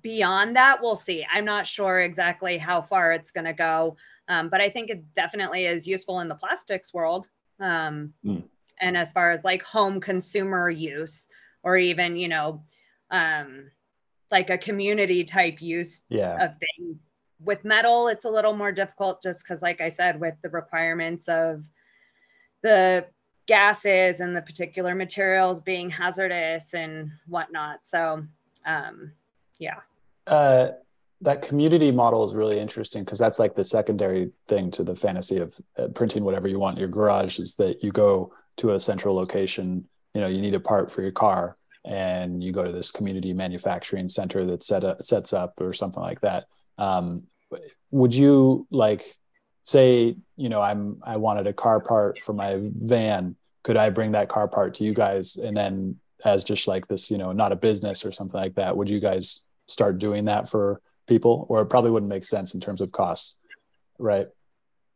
[0.03, 1.25] beyond that, we'll see.
[1.33, 5.15] I'm not sure exactly how far it's going to go, um, but I think it
[5.15, 7.27] definitely is useful in the plastics world.
[7.59, 8.43] Um, mm.
[8.79, 11.27] And as far as like home consumer use,
[11.63, 12.61] or even you know,
[13.09, 13.71] um,
[14.29, 16.45] like a community type use yeah.
[16.45, 16.99] of thing.
[17.39, 21.27] With metal, it's a little more difficult just because, like I said, with the requirements
[21.27, 21.65] of
[22.61, 23.07] the
[23.47, 27.79] gases and the particular materials being hazardous and whatnot.
[27.83, 28.25] So,
[28.65, 29.11] um,
[29.59, 29.79] yeah
[30.27, 30.69] uh,
[31.21, 35.37] that community model is really interesting because that's like the secondary thing to the fantasy
[35.37, 38.79] of uh, printing whatever you want in your garage is that you go to a
[38.79, 42.71] central location you know you need a part for your car and you go to
[42.71, 46.45] this community manufacturing center that set up, sets up or something like that
[46.77, 47.23] um,
[47.91, 49.17] would you like
[49.65, 54.11] say you know i'm i wanted a car part for my van could i bring
[54.11, 57.51] that car part to you guys and then as just like this you know not
[57.51, 61.61] a business or something like that would you guys start doing that for people, or
[61.61, 63.41] it probably wouldn't make sense in terms of costs,
[63.99, 64.27] right?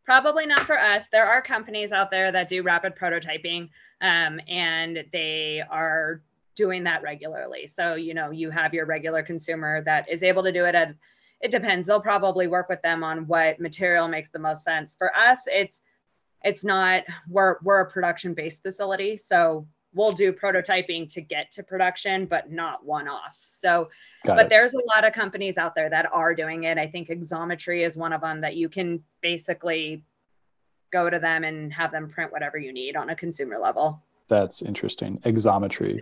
[0.06, 1.08] Probably not for us.
[1.12, 3.70] There are companies out there that do rapid prototyping,
[4.02, 6.22] um, and they are
[6.56, 7.68] doing that regularly.
[7.68, 10.96] So, you know, you have your regular consumer that is able to do it at
[11.42, 11.88] it depends.
[11.88, 14.96] They'll probably work with them on what material makes the most sense.
[14.96, 15.82] For us, it's
[16.44, 19.18] it's not we're we're a production based facility.
[19.18, 23.58] So we'll do prototyping to get to production, but not one offs.
[23.60, 23.90] So,
[24.24, 24.50] Got but it.
[24.50, 26.78] there's a lot of companies out there that are doing it.
[26.78, 30.04] I think Xometry is one of them that you can basically
[30.92, 34.02] go to them and have them print whatever you need on a consumer level.
[34.28, 35.18] That's interesting.
[35.20, 36.00] Xometry.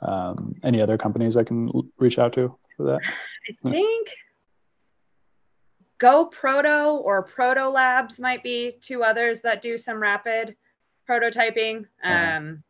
[0.00, 3.00] Um, any other companies I can reach out to for that?
[3.48, 4.08] I think
[5.98, 10.56] Go Proto or Proto Labs might be two others that do some rapid
[11.08, 11.86] prototyping.
[12.02, 12.36] Uh-huh.
[12.36, 12.62] Um,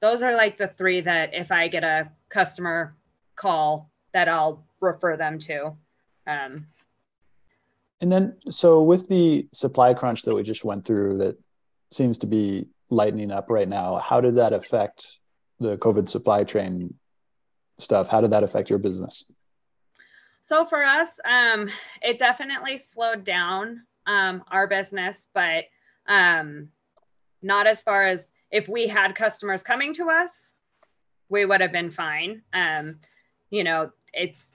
[0.00, 2.94] those are like the three that if I get a customer
[3.34, 5.76] call that I'll refer them to.
[6.26, 6.66] Um,
[8.00, 11.38] and then, so with the supply crunch that we just went through, that
[11.90, 13.98] seems to be lightening up right now.
[13.98, 15.18] How did that affect
[15.60, 16.94] the COVID supply chain
[17.78, 18.08] stuff?
[18.08, 19.30] How did that affect your business?
[20.46, 21.68] So for us, um,
[22.00, 25.64] it definitely slowed down um, our business, but
[26.06, 26.68] um,
[27.42, 30.54] not as far as if we had customers coming to us,
[31.28, 32.42] we would have been fine.
[32.52, 33.00] Um,
[33.50, 34.52] you know, it's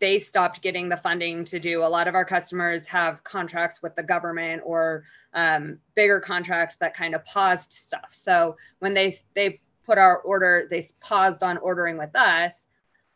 [0.00, 1.82] they stopped getting the funding to do.
[1.82, 6.94] A lot of our customers have contracts with the government or um, bigger contracts that
[6.94, 8.08] kind of paused stuff.
[8.10, 12.68] So when they they put our order, they paused on ordering with us.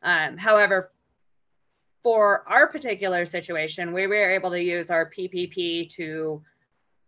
[0.02, 0.92] Um, however,
[2.02, 6.42] for our particular situation, we were able to use our PPP to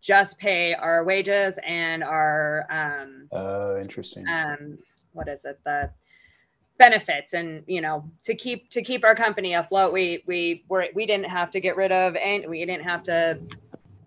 [0.01, 4.27] just pay our wages and our um oh interesting.
[4.27, 4.77] um
[5.13, 5.59] what is it?
[5.63, 5.91] The
[6.77, 11.05] benefits and you know to keep to keep our company afloat we we were we
[11.05, 13.39] didn't have to get rid of and we didn't have to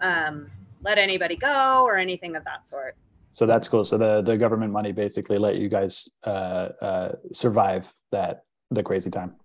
[0.00, 0.50] um
[0.82, 2.96] let anybody go or anything of that sort.
[3.32, 3.84] So that's cool.
[3.84, 9.10] So the the government money basically let you guys uh uh survive that the crazy
[9.10, 9.36] time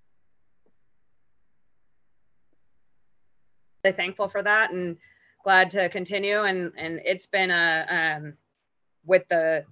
[3.83, 4.97] they're thankful for that and
[5.43, 6.41] glad to continue.
[6.41, 8.33] And and it's been a um,
[9.05, 9.65] with the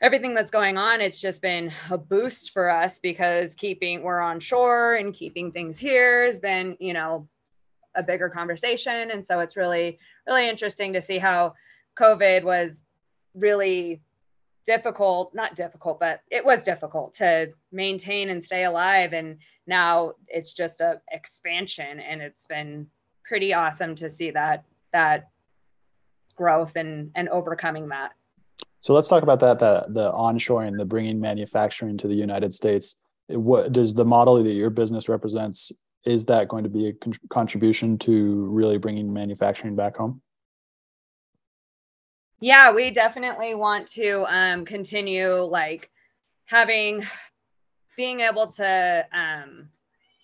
[0.00, 4.40] everything that's going on, it's just been a boost for us because keeping we're on
[4.40, 7.28] shore and keeping things here has been, you know,
[7.94, 9.10] a bigger conversation.
[9.10, 11.54] And so it's really, really interesting to see how
[11.98, 12.80] COVID was
[13.34, 14.00] really
[14.64, 19.12] difficult, not difficult, but it was difficult to maintain and stay alive.
[19.14, 22.86] And now it's just a expansion and it's been
[23.28, 25.28] pretty awesome to see that that
[26.34, 28.12] growth and and overcoming that.
[28.80, 33.00] So let's talk about that, the, the onshoring, the bringing manufacturing to the United States.
[33.26, 35.72] What does the model that your business represents,
[36.04, 40.22] is that going to be a con- contribution to really bringing manufacturing back home?
[42.40, 45.90] Yeah, we definitely want to um, continue like
[46.44, 47.04] having,
[47.96, 49.68] being able to um,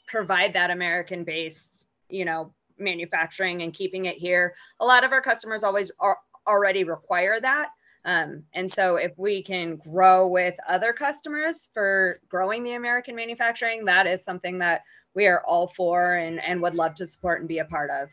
[0.07, 4.55] provide that American based, you know, manufacturing and keeping it here.
[4.81, 7.71] A lot of our customers always are already require that.
[8.05, 13.85] Um, and so if we can grow with other customers for growing the American manufacturing,
[13.87, 14.83] that is something that
[15.15, 18.11] we are all for and, and would love to support and be a part of.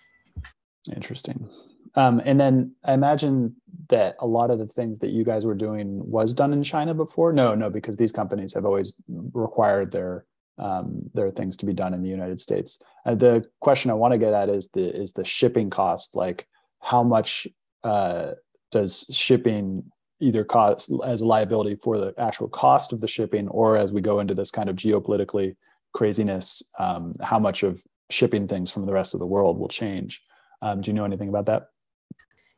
[0.95, 1.49] Interesting.
[1.95, 3.53] Um, and then I imagine
[3.89, 6.93] that a lot of the things that you guys were doing was done in China
[6.93, 7.33] before.
[7.33, 9.01] No, no, because these companies have always
[9.33, 10.25] required their
[10.57, 12.81] um, are things to be done in the United States.
[13.05, 16.15] Uh, the question I want to get at is the is the shipping cost.
[16.15, 16.47] Like,
[16.79, 17.47] how much
[17.83, 18.31] uh,
[18.71, 19.83] does shipping
[20.19, 24.01] either cost as a liability for the actual cost of the shipping, or as we
[24.01, 25.55] go into this kind of geopolitically
[25.93, 30.21] craziness, um, how much of shipping things from the rest of the world will change?
[30.61, 31.67] Um, do you know anything about that?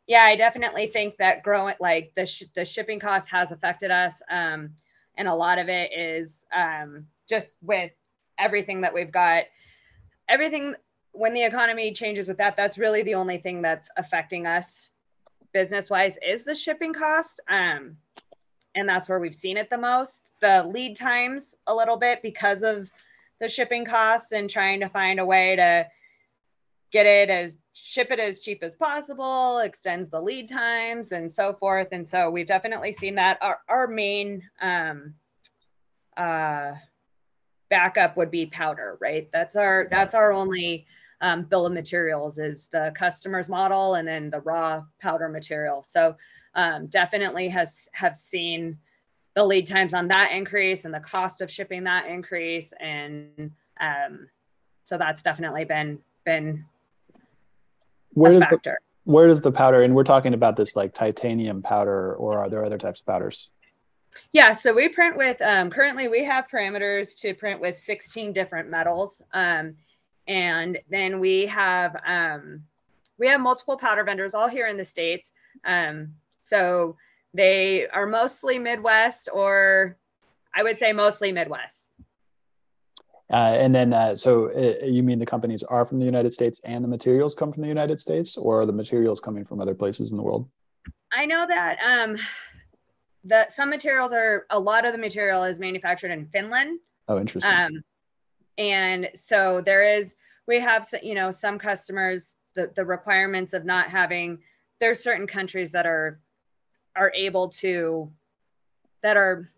[0.08, 4.14] Yeah, I definitely think that growing like the sh- the shipping cost has affected us,
[4.30, 4.72] um,
[5.18, 7.92] and a lot of it is um, just with
[8.38, 9.44] everything that we've got,
[10.30, 10.76] everything
[11.14, 14.90] when the economy changes with that, that's really the only thing that's affecting us
[15.54, 17.40] business wise is the shipping cost.
[17.48, 17.98] Um,
[18.76, 20.32] and that's where we've seen it the most.
[20.42, 22.90] The lead times a little bit because of
[23.40, 25.88] the shipping cost and trying to find a way to
[26.92, 31.54] get it as ship it as cheap as possible, extends the lead times and so
[31.54, 31.88] forth.
[31.92, 33.38] And so we've definitely seen that.
[33.42, 35.14] Our, our main um,
[36.16, 36.74] uh,
[37.74, 39.28] backup would be powder, right?
[39.34, 40.86] That's our that's our only
[41.22, 45.82] um, bill of materials is the customer's model and then the raw powder material.
[45.82, 46.16] So
[46.54, 48.78] um, definitely has have seen
[49.34, 54.30] the lead times on that increase and the cost of shipping that increase, and um,
[54.86, 56.64] so that's definitely been been
[58.12, 58.78] where a factor.
[59.06, 59.82] The, where does the powder?
[59.82, 63.50] And we're talking about this like titanium powder, or are there other types of powders?
[64.32, 68.70] Yeah, so we print with um, currently we have parameters to print with 16 different
[68.70, 69.22] metals.
[69.34, 69.76] Um,
[70.28, 72.64] and then we have um,
[73.18, 75.32] we have multiple powder vendors all here in the states.
[75.66, 76.98] Um, so
[77.34, 79.98] they are mostly Midwest, or
[80.56, 81.92] I would say mostly Midwest.
[83.32, 86.62] Uh, and then, uh, so uh, you mean the companies are from the United States
[86.64, 89.74] and the materials come from the United States, or are the materials coming from other
[89.74, 90.48] places in the world?
[91.12, 92.18] I know that um,
[93.24, 96.80] the some materials are a lot of the material is manufactured in Finland.
[97.08, 97.52] Oh, interesting.
[97.52, 97.84] Um,
[98.58, 100.16] and so there is
[100.48, 104.40] we have you know some customers the, the requirements of not having
[104.80, 106.20] there's certain countries that are
[106.96, 108.12] are able to
[109.02, 109.50] that are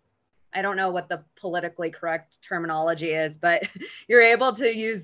[0.54, 3.62] i don't know what the politically correct terminology is but
[4.08, 5.02] you're able to use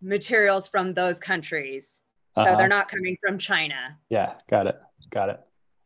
[0.00, 2.00] materials from those countries
[2.36, 2.52] uh-huh.
[2.52, 5.40] so they're not coming from china yeah got it got it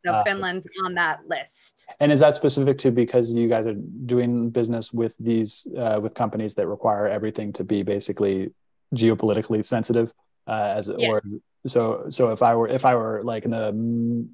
[0.04, 3.74] so uh, finland's on that list and is that specific to because you guys are
[3.74, 8.52] doing business with these uh, with companies that require everything to be basically
[8.94, 10.12] geopolitically sensitive?
[10.46, 11.08] Uh, as yes.
[11.08, 11.22] or
[11.66, 14.28] so so if I were if I were like in the mm,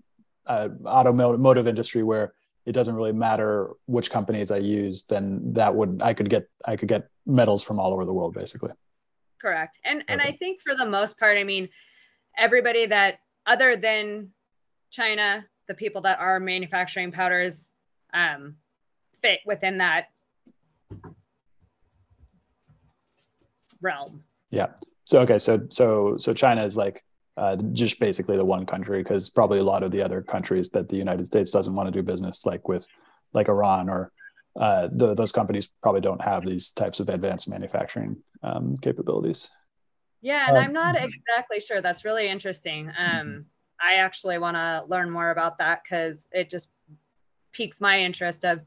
[0.47, 6.01] uh, automotive industry where it doesn't really matter which companies I use, then that would
[6.03, 8.73] I could get I could get metals from all over the world basically.
[9.41, 9.79] Correct.
[9.85, 10.13] And okay.
[10.13, 11.69] and I think for the most part, I mean,
[12.39, 14.31] everybody that other than
[14.91, 17.63] China, the people that are manufacturing powders
[18.15, 18.57] um,
[19.21, 20.07] fit within that
[23.81, 24.23] realm.
[24.51, 24.69] Yeah.
[25.05, 27.05] So okay, so so so China is like
[27.37, 30.89] uh, just basically the one country because probably a lot of the other countries that
[30.89, 32.89] the United States doesn't want to do business like with,
[33.33, 34.11] like Iran or
[34.59, 39.51] uh, the, those companies probably don't have these types of advanced manufacturing um, capabilities.
[40.23, 41.81] Yeah, and um, I'm not exactly sure.
[41.81, 42.91] That's really interesting.
[42.99, 43.47] Um.
[43.81, 46.69] I actually want to learn more about that because it just
[47.53, 48.61] piques my interest of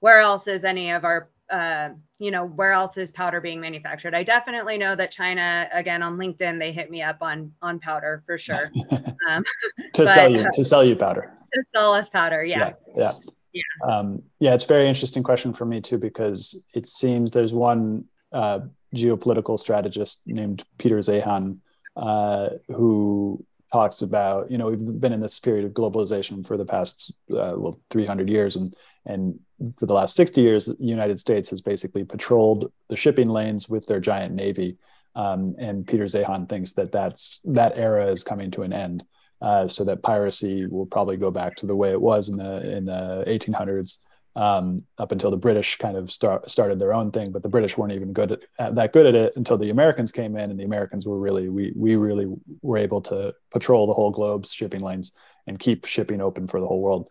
[0.00, 4.14] where else is any of our uh, you know where else is powder being manufactured
[4.14, 8.22] i definitely know that china again on linkedin they hit me up on on powder
[8.24, 8.70] for sure
[9.28, 9.44] um,
[9.92, 13.12] to but, sell you to sell you powder to sell us powder yeah yeah, yeah.
[13.52, 13.62] Yeah.
[13.84, 18.06] Um, yeah, it's a very interesting question for me too because it seems there's one
[18.32, 18.60] uh,
[18.94, 21.58] geopolitical strategist named Peter Zeihan
[21.96, 26.64] uh, who talks about you know we've been in this period of globalization for the
[26.64, 28.74] past uh, well 300 years and
[29.06, 29.38] and
[29.78, 33.86] for the last 60 years the united states has basically patrolled the shipping lanes with
[33.86, 34.76] their giant navy.
[35.14, 39.04] Um, and peter zeihan thinks that that's that era is coming to an end
[39.42, 42.76] uh, so that piracy will probably go back to the way it was in the
[42.76, 43.98] in the 1800s
[44.34, 47.32] um, up until the British kind of start, started their own thing.
[47.32, 50.12] But the British weren't even good at, at, that good at it until the Americans
[50.12, 52.26] came in, and the Americans were really we we really
[52.62, 55.12] were able to patrol the whole globe's shipping lanes
[55.46, 57.08] and keep shipping open for the whole world.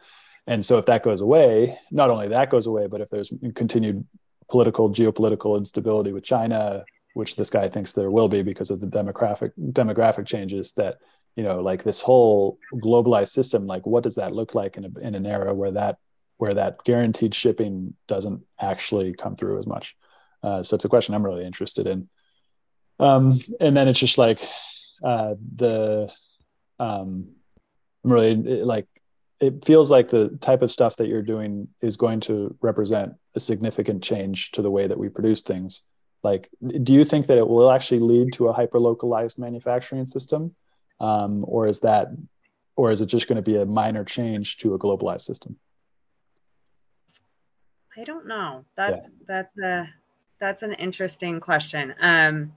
[0.48, 4.06] And so if that goes away, not only that goes away, but if there's continued
[4.50, 8.88] political geopolitical instability with China, which this guy thinks there will be because of the
[8.88, 10.98] demographic demographic changes that
[11.36, 15.00] you know like this whole globalized system like what does that look like in, a,
[15.00, 15.98] in an era where that
[16.42, 19.96] where that guaranteed shipping doesn't actually come through as much.
[20.42, 22.10] Uh, so it's a question I'm really interested in.
[22.98, 24.40] Um, and then it's just like
[25.04, 26.12] uh, the
[26.80, 27.34] um,
[28.04, 28.88] really like
[29.40, 33.40] it feels like the type of stuff that you're doing is going to represent a
[33.40, 35.84] significant change to the way that we produce things.
[36.24, 36.50] Like,
[36.82, 40.56] do you think that it will actually lead to a hyper localized manufacturing system,
[41.00, 42.08] um, or is that,
[42.76, 45.60] or is it just going to be a minor change to a globalized system?
[47.98, 48.64] I don't know.
[48.76, 49.14] That's yeah.
[49.28, 49.90] that's a
[50.40, 51.94] that's an interesting question.
[52.00, 52.54] Um,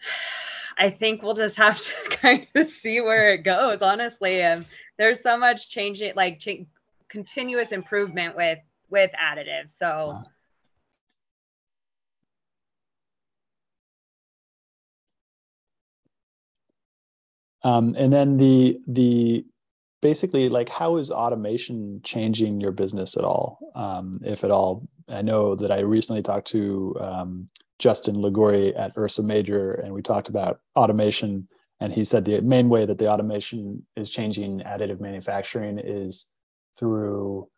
[0.78, 3.82] I think we'll just have to kind of see where it goes.
[3.82, 4.64] Honestly, um,
[4.96, 6.66] there's so much changing, like ch-
[7.08, 8.58] continuous improvement with
[8.90, 9.76] with additives.
[9.76, 10.22] So.
[17.64, 19.44] Um, and then the the
[20.00, 23.58] basically like how is automation changing your business at all?
[23.74, 24.88] Um, if at all.
[25.10, 30.02] I know that i recently talked to um, justin liguri at ursa major and we
[30.02, 31.48] talked about automation
[31.80, 36.26] and he said the main way that the automation is changing additive manufacturing is
[36.78, 37.48] through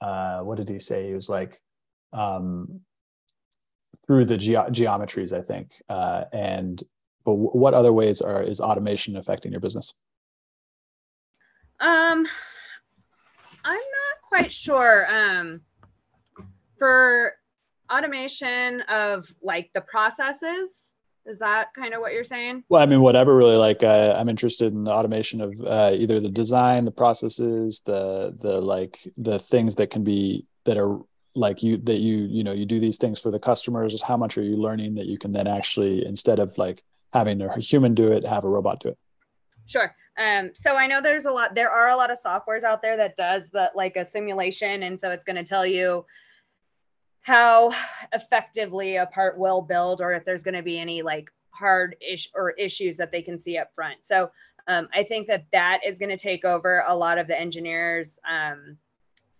[0.00, 1.06] uh, what did he say?
[1.06, 1.60] He was like
[2.12, 2.80] um,
[4.06, 6.82] through the ge- geometries i think uh, and
[7.24, 9.94] but w- what other ways are is automation affecting your business
[11.82, 12.26] um,
[13.64, 15.06] I'm not quite sure.
[15.12, 15.60] Um,
[16.78, 17.32] for
[17.90, 20.90] automation of like the processes,
[21.26, 22.64] is that kind of what you're saying?
[22.68, 23.56] Well, I mean, whatever really.
[23.56, 28.36] Like, uh, I'm interested in the automation of uh, either the design, the processes, the
[28.40, 31.00] the like the things that can be that are
[31.34, 34.00] like you that you you know you do these things for the customers.
[34.00, 37.58] How much are you learning that you can then actually instead of like having a
[37.58, 38.98] human do it, have a robot do it?
[39.66, 39.94] Sure.
[40.18, 42.96] Um, so I know there's a lot, there are a lot of softwares out there
[42.96, 44.82] that does that like a simulation.
[44.82, 46.04] And so it's going to tell you
[47.20, 47.72] how
[48.12, 52.28] effectively a part will build or if there's going to be any like hard ish
[52.34, 53.98] or issues that they can see up front.
[54.02, 54.30] So
[54.68, 58.18] um, I think that that is going to take over a lot of the engineers,
[58.28, 58.76] um,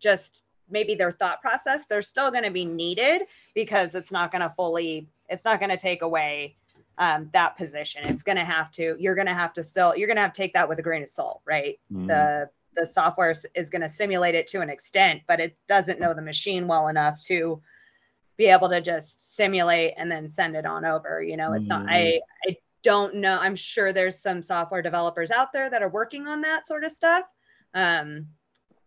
[0.00, 1.82] just maybe their thought process.
[1.88, 3.22] They're still going to be needed
[3.54, 6.56] because it's not going to fully, it's not going to take away
[6.98, 8.04] um, that position.
[8.04, 10.32] It's going to have to, you're going to have to still, you're going to have
[10.32, 11.78] to take that with a grain of salt, right?
[11.92, 12.06] Mm.
[12.06, 16.14] The, the software is going to simulate it to an extent, but it doesn't know
[16.14, 17.60] the machine well enough to
[18.36, 21.22] be able to just simulate and then send it on over.
[21.22, 21.70] You know, it's mm.
[21.70, 23.38] not, I, I don't know.
[23.38, 26.92] I'm sure there's some software developers out there that are working on that sort of
[26.92, 27.24] stuff.
[27.74, 28.28] Um,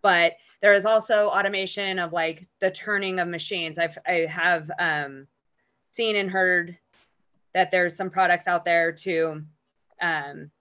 [0.01, 3.77] but there is also automation of like the turning of machines.
[3.77, 5.27] I've, I have um,
[5.91, 6.77] seen and heard
[7.55, 9.41] that there's some products out there to
[9.99, 10.51] um,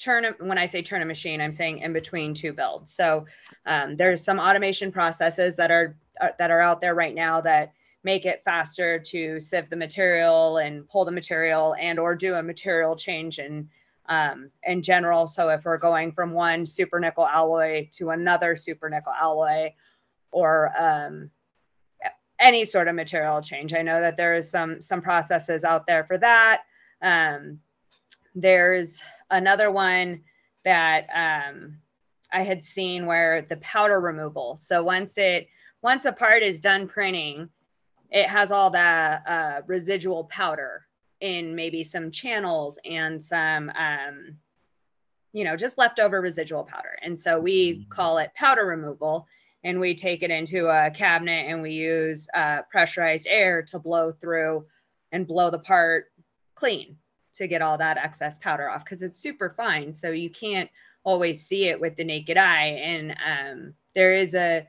[0.00, 2.92] turn when i say turn a machine i'm saying in between two builds.
[2.92, 3.26] So
[3.66, 7.72] um, there's some automation processes that are, are, that are out there right now that
[8.02, 12.42] make it faster to sieve the material and pull the material and or do a
[12.42, 13.68] material change in
[14.06, 15.26] um, in general.
[15.26, 19.72] So if we're going from one super nickel alloy to another super nickel alloy
[20.30, 21.30] or um,
[22.44, 23.72] any sort of material change.
[23.72, 26.62] I know that there is some some processes out there for that.
[27.00, 27.58] Um,
[28.34, 30.20] there's another one
[30.64, 31.78] that um,
[32.30, 34.58] I had seen where the powder removal.
[34.58, 35.48] So once it
[35.82, 37.48] once a part is done printing,
[38.10, 40.86] it has all the uh, residual powder
[41.20, 44.36] in maybe some channels and some um,
[45.32, 46.98] you know just leftover residual powder.
[47.02, 47.88] And so we mm-hmm.
[47.88, 49.26] call it powder removal
[49.64, 54.12] and we take it into a cabinet and we use uh, pressurized air to blow
[54.12, 54.66] through
[55.10, 56.12] and blow the part
[56.54, 56.96] clean
[57.32, 59.92] to get all that excess powder off because it's super fine.
[59.92, 60.70] So you can't
[61.02, 62.78] always see it with the naked eye.
[62.82, 64.66] And um, there is a,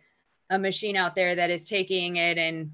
[0.50, 2.72] a machine out there that is taking it and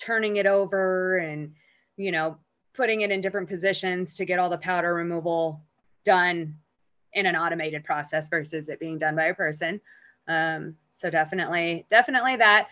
[0.00, 1.52] turning it over and,
[1.96, 2.38] you know,
[2.74, 5.64] putting it in different positions to get all the powder removal
[6.04, 6.54] done
[7.12, 9.80] in an automated process versus it being done by a person.
[10.28, 12.68] Um, so definitely, definitely that.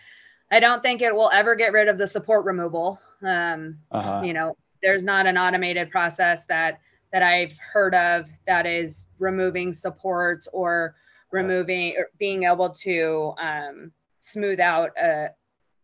[0.51, 3.01] I don't think it will ever get rid of the support removal.
[3.21, 4.21] Um, uh-huh.
[4.23, 6.79] You know, there's not an automated process that
[7.13, 10.95] that I've heard of that is removing supports or
[11.31, 15.29] removing or being able to um, smooth out a,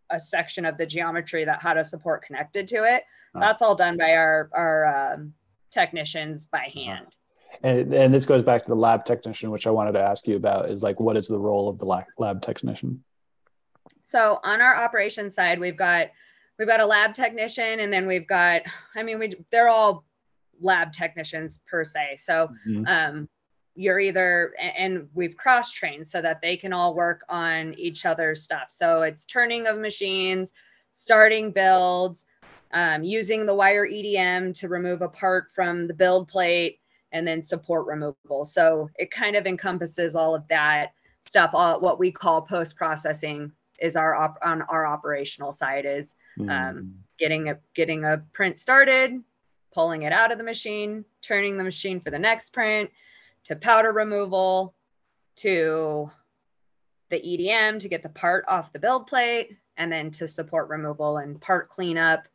[0.09, 3.03] a section of the geometry that had a support connected to it.
[3.33, 3.39] Uh-huh.
[3.39, 5.33] That's all done by our our um,
[5.69, 6.79] technicians by uh-huh.
[6.79, 7.17] hand.
[7.61, 10.35] And, and this goes back to the lab technician, which I wanted to ask you
[10.35, 13.03] about is like, what is the role of the lab, lab technician?
[14.03, 16.09] So on our operations side, we've got
[16.59, 18.61] we've got a lab technician, and then we've got,
[18.95, 20.05] I mean, we they're all
[20.61, 22.17] lab technicians per se.
[22.23, 22.85] So mm-hmm.
[22.87, 23.29] um,
[23.75, 28.43] you're either and we've cross trained so that they can all work on each other's
[28.43, 28.65] stuff.
[28.69, 30.53] So it's turning of machines,
[30.91, 32.25] starting builds,
[32.71, 36.79] um, using the wire EDM to remove a part from the build plate,
[37.13, 38.43] and then support removal.
[38.43, 40.93] So it kind of encompasses all of that
[41.25, 41.51] stuff.
[41.53, 46.47] All what we call post processing is our op- on our operational side is um,
[46.47, 46.91] mm.
[47.17, 49.23] getting a getting a print started,
[49.73, 52.89] pulling it out of the machine, turning the machine for the next print,
[53.45, 54.73] to powder removal,
[55.37, 56.09] to
[57.09, 61.17] the EDM to get the part off the build plate, and then to support removal
[61.17, 62.27] and part cleanup.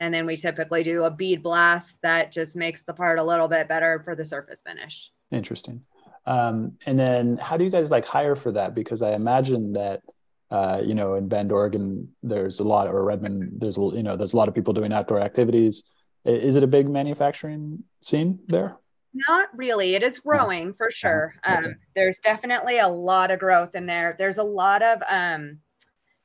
[0.00, 3.48] And then we typically do a bead blast that just makes the part a little
[3.48, 5.10] bit better for the surface finish.
[5.30, 5.82] Interesting.
[6.26, 8.74] Um, and then how do you guys like hire for that?
[8.74, 10.02] Because I imagine that
[10.50, 14.16] uh, you know, in Bend, Oregon, there's a lot, or Redmond, there's a, you know,
[14.16, 15.84] there's a lot of people doing outdoor activities.
[16.24, 18.78] Is it a big manufacturing scene there?
[19.28, 19.94] Not really.
[19.94, 21.34] It is growing for sure.
[21.46, 21.54] Okay.
[21.54, 24.16] Um, there's definitely a lot of growth in there.
[24.18, 25.58] There's a lot of um,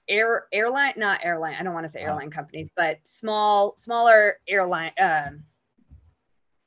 [0.08, 1.56] air airline, not airline.
[1.60, 5.44] I don't want to say airline companies, but small, smaller airline, um,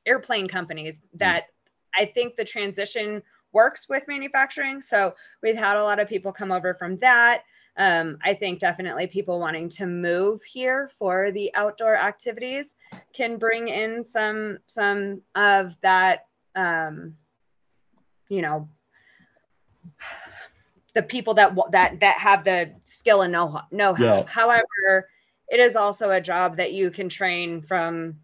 [0.07, 1.19] airplane companies hmm.
[1.19, 2.03] that mm.
[2.03, 3.23] I think the transition
[3.53, 4.81] works with manufacturing.
[4.81, 7.43] So we've had a lot of people come over from that.
[7.77, 12.75] Um, I think definitely people wanting to move here for the outdoor activities
[13.13, 16.27] can bring in some some of that.
[16.57, 17.15] Um,
[18.29, 18.69] you know,
[20.95, 24.05] the people that that that have the skill and know know how.
[24.05, 24.25] Yeah.
[24.27, 25.09] However,
[25.49, 28.17] it is also a job that you can train from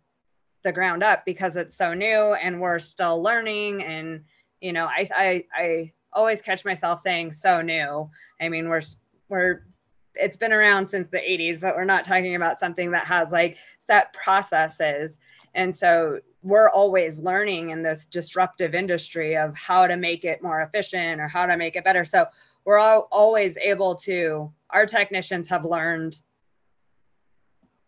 [0.65, 4.25] the ground up because it's so new and we're still learning and
[4.61, 8.11] you know I, I i always catch myself saying so new
[8.41, 8.81] i mean we're
[9.29, 9.67] we're
[10.15, 13.59] it's been around since the 80s but we're not talking about something that has like
[13.81, 15.19] set processes
[15.55, 20.63] and so we're always learning in this disruptive industry of how to make it more
[20.63, 22.25] efficient or how to make it better so
[22.65, 26.19] we're all, always able to our technicians have learned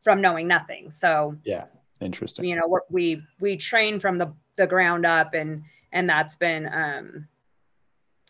[0.03, 0.91] from knowing nothing.
[0.91, 1.64] So yeah
[2.01, 2.45] interesting.
[2.45, 5.62] you know we we train from the the ground up and
[5.93, 7.27] and that's been um,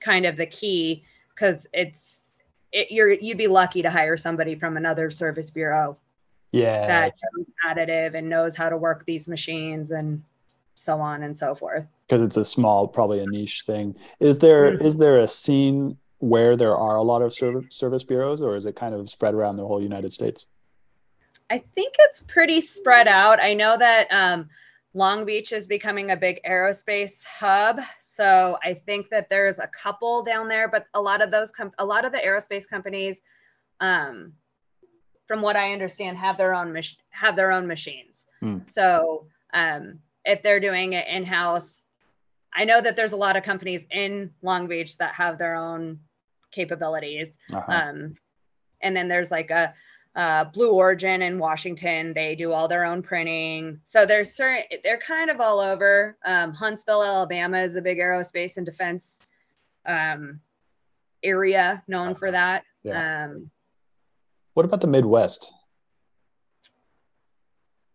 [0.01, 2.23] kind of the key because it's
[2.73, 5.99] it, you're you'd be lucky to hire somebody from another service bureau
[6.53, 6.87] yeah.
[6.87, 10.23] that knows additive and knows how to work these machines and
[10.75, 11.87] so on and so forth.
[12.07, 13.97] Because it's a small probably a niche thing.
[14.21, 14.85] Is there mm-hmm.
[14.85, 18.67] is there a scene where there are a lot of service service bureaus or is
[18.67, 20.47] it kind of spread around the whole united states
[21.51, 24.49] i think it's pretty spread out i know that um,
[24.97, 27.81] Long Beach is becoming a big aerospace hub.
[28.01, 31.73] So I think that there's a couple down there, but a lot of those, com-
[31.79, 33.21] a lot of the aerospace companies,
[33.81, 34.33] um,
[35.29, 38.25] from what I understand, have their own mach- have their own machines.
[38.43, 38.73] Mm.
[38.73, 41.85] So um, if they're doing it in house,
[42.55, 46.01] I know that there's a lot of companies in Long Beach that have their own
[46.57, 47.39] capabilities.
[47.53, 47.73] Uh-huh.
[47.73, 48.15] Um,
[48.81, 49.73] and then there's like a
[50.17, 52.15] uh, Blue Origin in Washington.
[52.15, 53.79] They do all their own printing.
[53.85, 56.17] So they're certain they're kind of all over.
[56.25, 59.21] Um, Huntsville, Alabama is a big aerospace and defense
[59.85, 60.41] um,
[61.23, 62.65] area known for that.
[62.83, 63.27] Yeah.
[63.27, 63.51] Um,
[64.55, 65.53] what about the Midwest?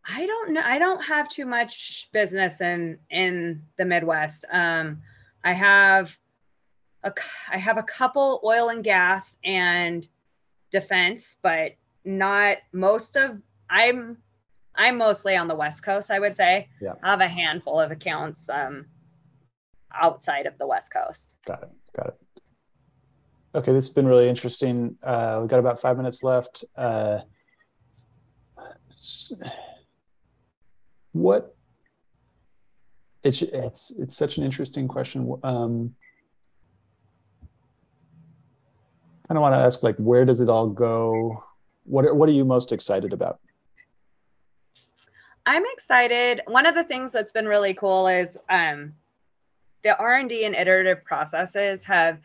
[0.08, 0.62] I don't know.
[0.64, 4.46] I don't have too much business in in the Midwest.
[4.52, 5.02] Um,
[5.44, 6.16] I have
[7.04, 7.14] a
[7.50, 10.08] I have a couple oil and gas and
[10.72, 11.74] defense, but
[12.06, 14.18] not most of I'm
[14.76, 16.70] I'm mostly on the West Coast, I would say.
[16.82, 16.94] Yeah.
[17.04, 18.86] I have a handful of accounts um,
[19.94, 21.36] outside of the West Coast.
[21.46, 21.70] Got it.
[21.96, 22.16] Got it.
[23.54, 24.96] Okay, this has been really interesting.
[25.04, 26.64] Uh, we've got about five minutes left.
[26.78, 27.20] Uh,
[31.12, 31.56] what
[33.24, 35.38] it's it's it's such an interesting question.
[35.44, 35.96] Um,
[39.32, 41.42] kind of want to ask like where does it all go?
[41.86, 43.40] What are, what are you most excited about?
[45.46, 46.42] I'm excited.
[46.48, 48.92] One of the things that's been really cool is um,
[49.84, 52.20] the R&D and iterative processes have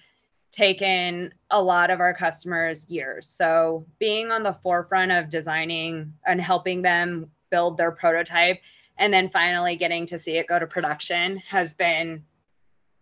[0.51, 3.29] taken a lot of our customers years.
[3.29, 8.59] So being on the forefront of designing and helping them build their prototype
[8.99, 12.25] and then finally getting to see it go to production has been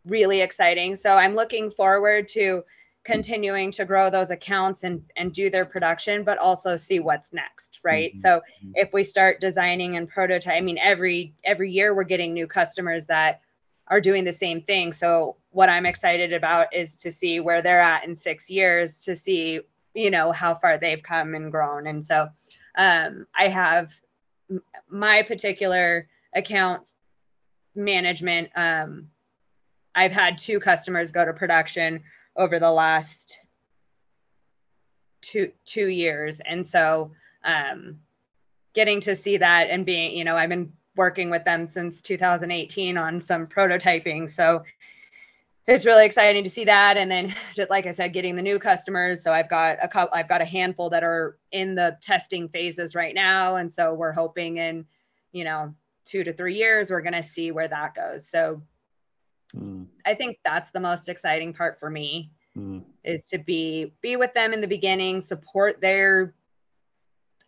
[0.05, 0.95] really exciting.
[0.95, 2.65] So I'm looking forward to
[3.05, 7.81] continuing to grow those accounts and and do their production but also see what's next
[7.85, 8.21] right mm-hmm.
[8.21, 8.73] so mm-hmm.
[8.75, 13.07] if we start designing and prototype i mean every every year we're getting new customers
[13.07, 13.41] that
[13.89, 17.81] are doing the same thing so what i'm excited about is to see where they're
[17.81, 19.61] at in six years to see
[19.93, 22.27] you know how far they've come and grown and so
[22.77, 23.93] um, i have
[24.89, 26.93] my particular account
[27.75, 29.09] management um,
[29.95, 32.03] i've had two customers go to production
[32.37, 33.39] over the last
[35.21, 36.41] two two years.
[36.45, 37.13] And so
[37.45, 37.99] um,
[38.75, 42.97] getting to see that and being you know i've been working with them since 2018
[42.97, 44.31] on some prototyping.
[44.31, 44.63] So
[45.67, 46.97] it's really exciting to see that.
[46.97, 49.23] And then just like i said getting the new customers.
[49.23, 52.95] So i've got a couple i've got a handful that are in the testing phases
[52.95, 53.57] right now.
[53.57, 54.85] And so we're hoping in
[55.33, 55.75] you know
[56.05, 58.29] two to three years we're going to see where that goes.
[58.29, 58.63] So
[59.55, 59.87] Mm.
[60.05, 62.83] I think that's the most exciting part for me mm.
[63.05, 66.35] is to be be with them in the beginning, support their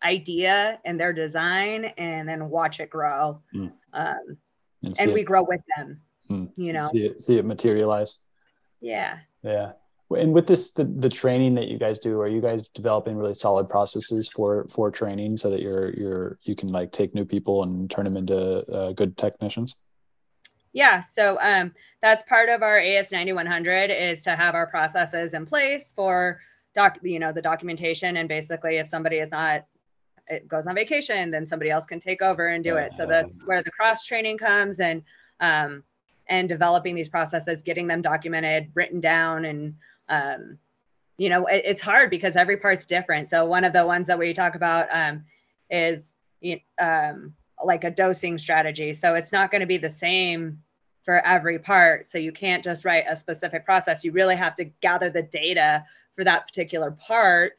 [0.02, 3.40] idea and their design, and then watch it grow.
[3.54, 3.72] Mm.
[3.92, 4.36] Um,
[4.82, 5.24] and, and we it.
[5.24, 6.00] grow with them.
[6.30, 6.50] Mm.
[6.56, 8.24] You know, see it, see it materialize.
[8.80, 9.18] Yeah.
[9.42, 9.72] Yeah.
[10.16, 13.34] And with this, the, the training that you guys do, are you guys developing really
[13.34, 17.64] solid processes for for training so that you're you're you can like take new people
[17.64, 19.85] and turn them into uh, good technicians?
[20.76, 21.72] Yeah, so um,
[22.02, 26.38] that's part of our AS 9100 is to have our processes in place for
[26.74, 29.64] doc, you know, the documentation and basically if somebody is not
[30.28, 32.94] it goes on vacation, then somebody else can take over and do it.
[32.94, 35.02] So that's where the cross training comes and
[35.40, 35.82] um,
[36.28, 39.76] and developing these processes, getting them documented, written down, and
[40.10, 40.58] um,
[41.16, 43.30] you know it, it's hard because every part's different.
[43.30, 45.24] So one of the ones that we talk about um,
[45.70, 46.02] is
[46.78, 47.32] um,
[47.64, 48.92] like a dosing strategy.
[48.92, 50.62] So it's not going to be the same
[51.06, 52.08] for every part.
[52.08, 54.04] So you can't just write a specific process.
[54.04, 55.84] You really have to gather the data
[56.16, 57.52] for that particular part,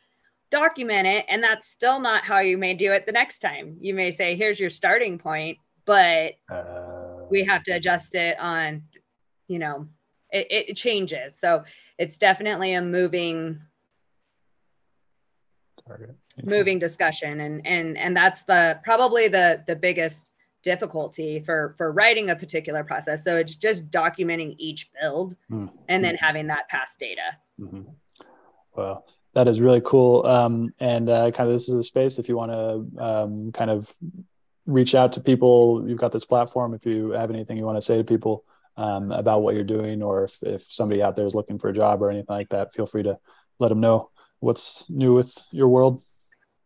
[0.52, 3.78] document it, and that's still not how you may do it the next time.
[3.80, 8.84] You may say, here's your starting point, but uh, we have to adjust it on,
[9.48, 9.88] you know,
[10.30, 11.40] it, it changes.
[11.40, 11.64] So
[11.98, 13.62] it's definitely a moving
[16.44, 20.30] moving discussion and and and that's the probably the the biggest
[20.64, 23.24] difficulty for for writing a particular process.
[23.24, 25.74] So it's just documenting each build mm-hmm.
[25.88, 27.38] and then having that past data.
[27.60, 27.84] Mm-hmm.
[28.76, 30.26] well that is really cool.
[30.26, 33.70] Um, and uh, kind of this is a space if you want to um, kind
[33.70, 33.92] of
[34.66, 36.74] reach out to people you've got this platform.
[36.74, 38.44] If you have anything you want to say to people
[38.78, 41.74] um, about what you're doing or if, if somebody out there is looking for a
[41.74, 43.20] job or anything like that feel free to
[43.60, 46.02] let them know what's new with your world.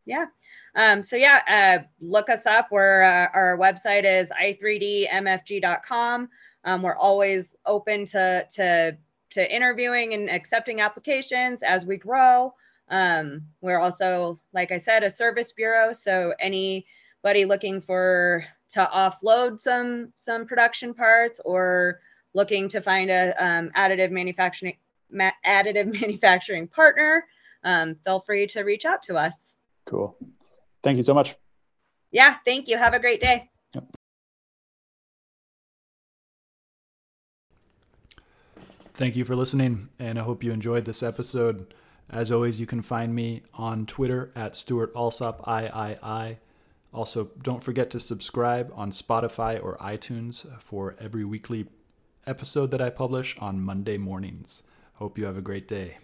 [0.05, 0.27] Yeah
[0.76, 2.69] um, so yeah, uh, look us up.
[2.72, 6.30] Uh, our website is i3dmfg.com.
[6.63, 8.97] Um, we're always open to, to,
[9.32, 12.53] to interviewing and accepting applications as we grow.
[12.89, 15.93] Um, we're also, like I said, a service bureau.
[15.93, 21.99] So anybody looking for to offload some some production parts or
[22.34, 24.78] looking to find a um, additive manufacturing
[25.09, 27.26] ma- additive manufacturing partner,
[27.63, 29.55] um, feel free to reach out to us.
[29.86, 30.15] Cool.
[30.84, 31.36] Thank you so much.
[32.11, 32.77] Yeah, thank you.
[32.77, 33.49] Have a great day.
[33.73, 33.86] Yep.
[38.93, 41.73] Thank you for listening, and I hope you enjoyed this episode.
[42.09, 46.38] As always, you can find me on Twitter at Stewart Alsop III.
[46.93, 51.67] Also, don't forget to subscribe on Spotify or iTunes for every weekly
[52.27, 54.63] episode that I publish on Monday mornings.
[54.95, 55.99] Hope you have a great day.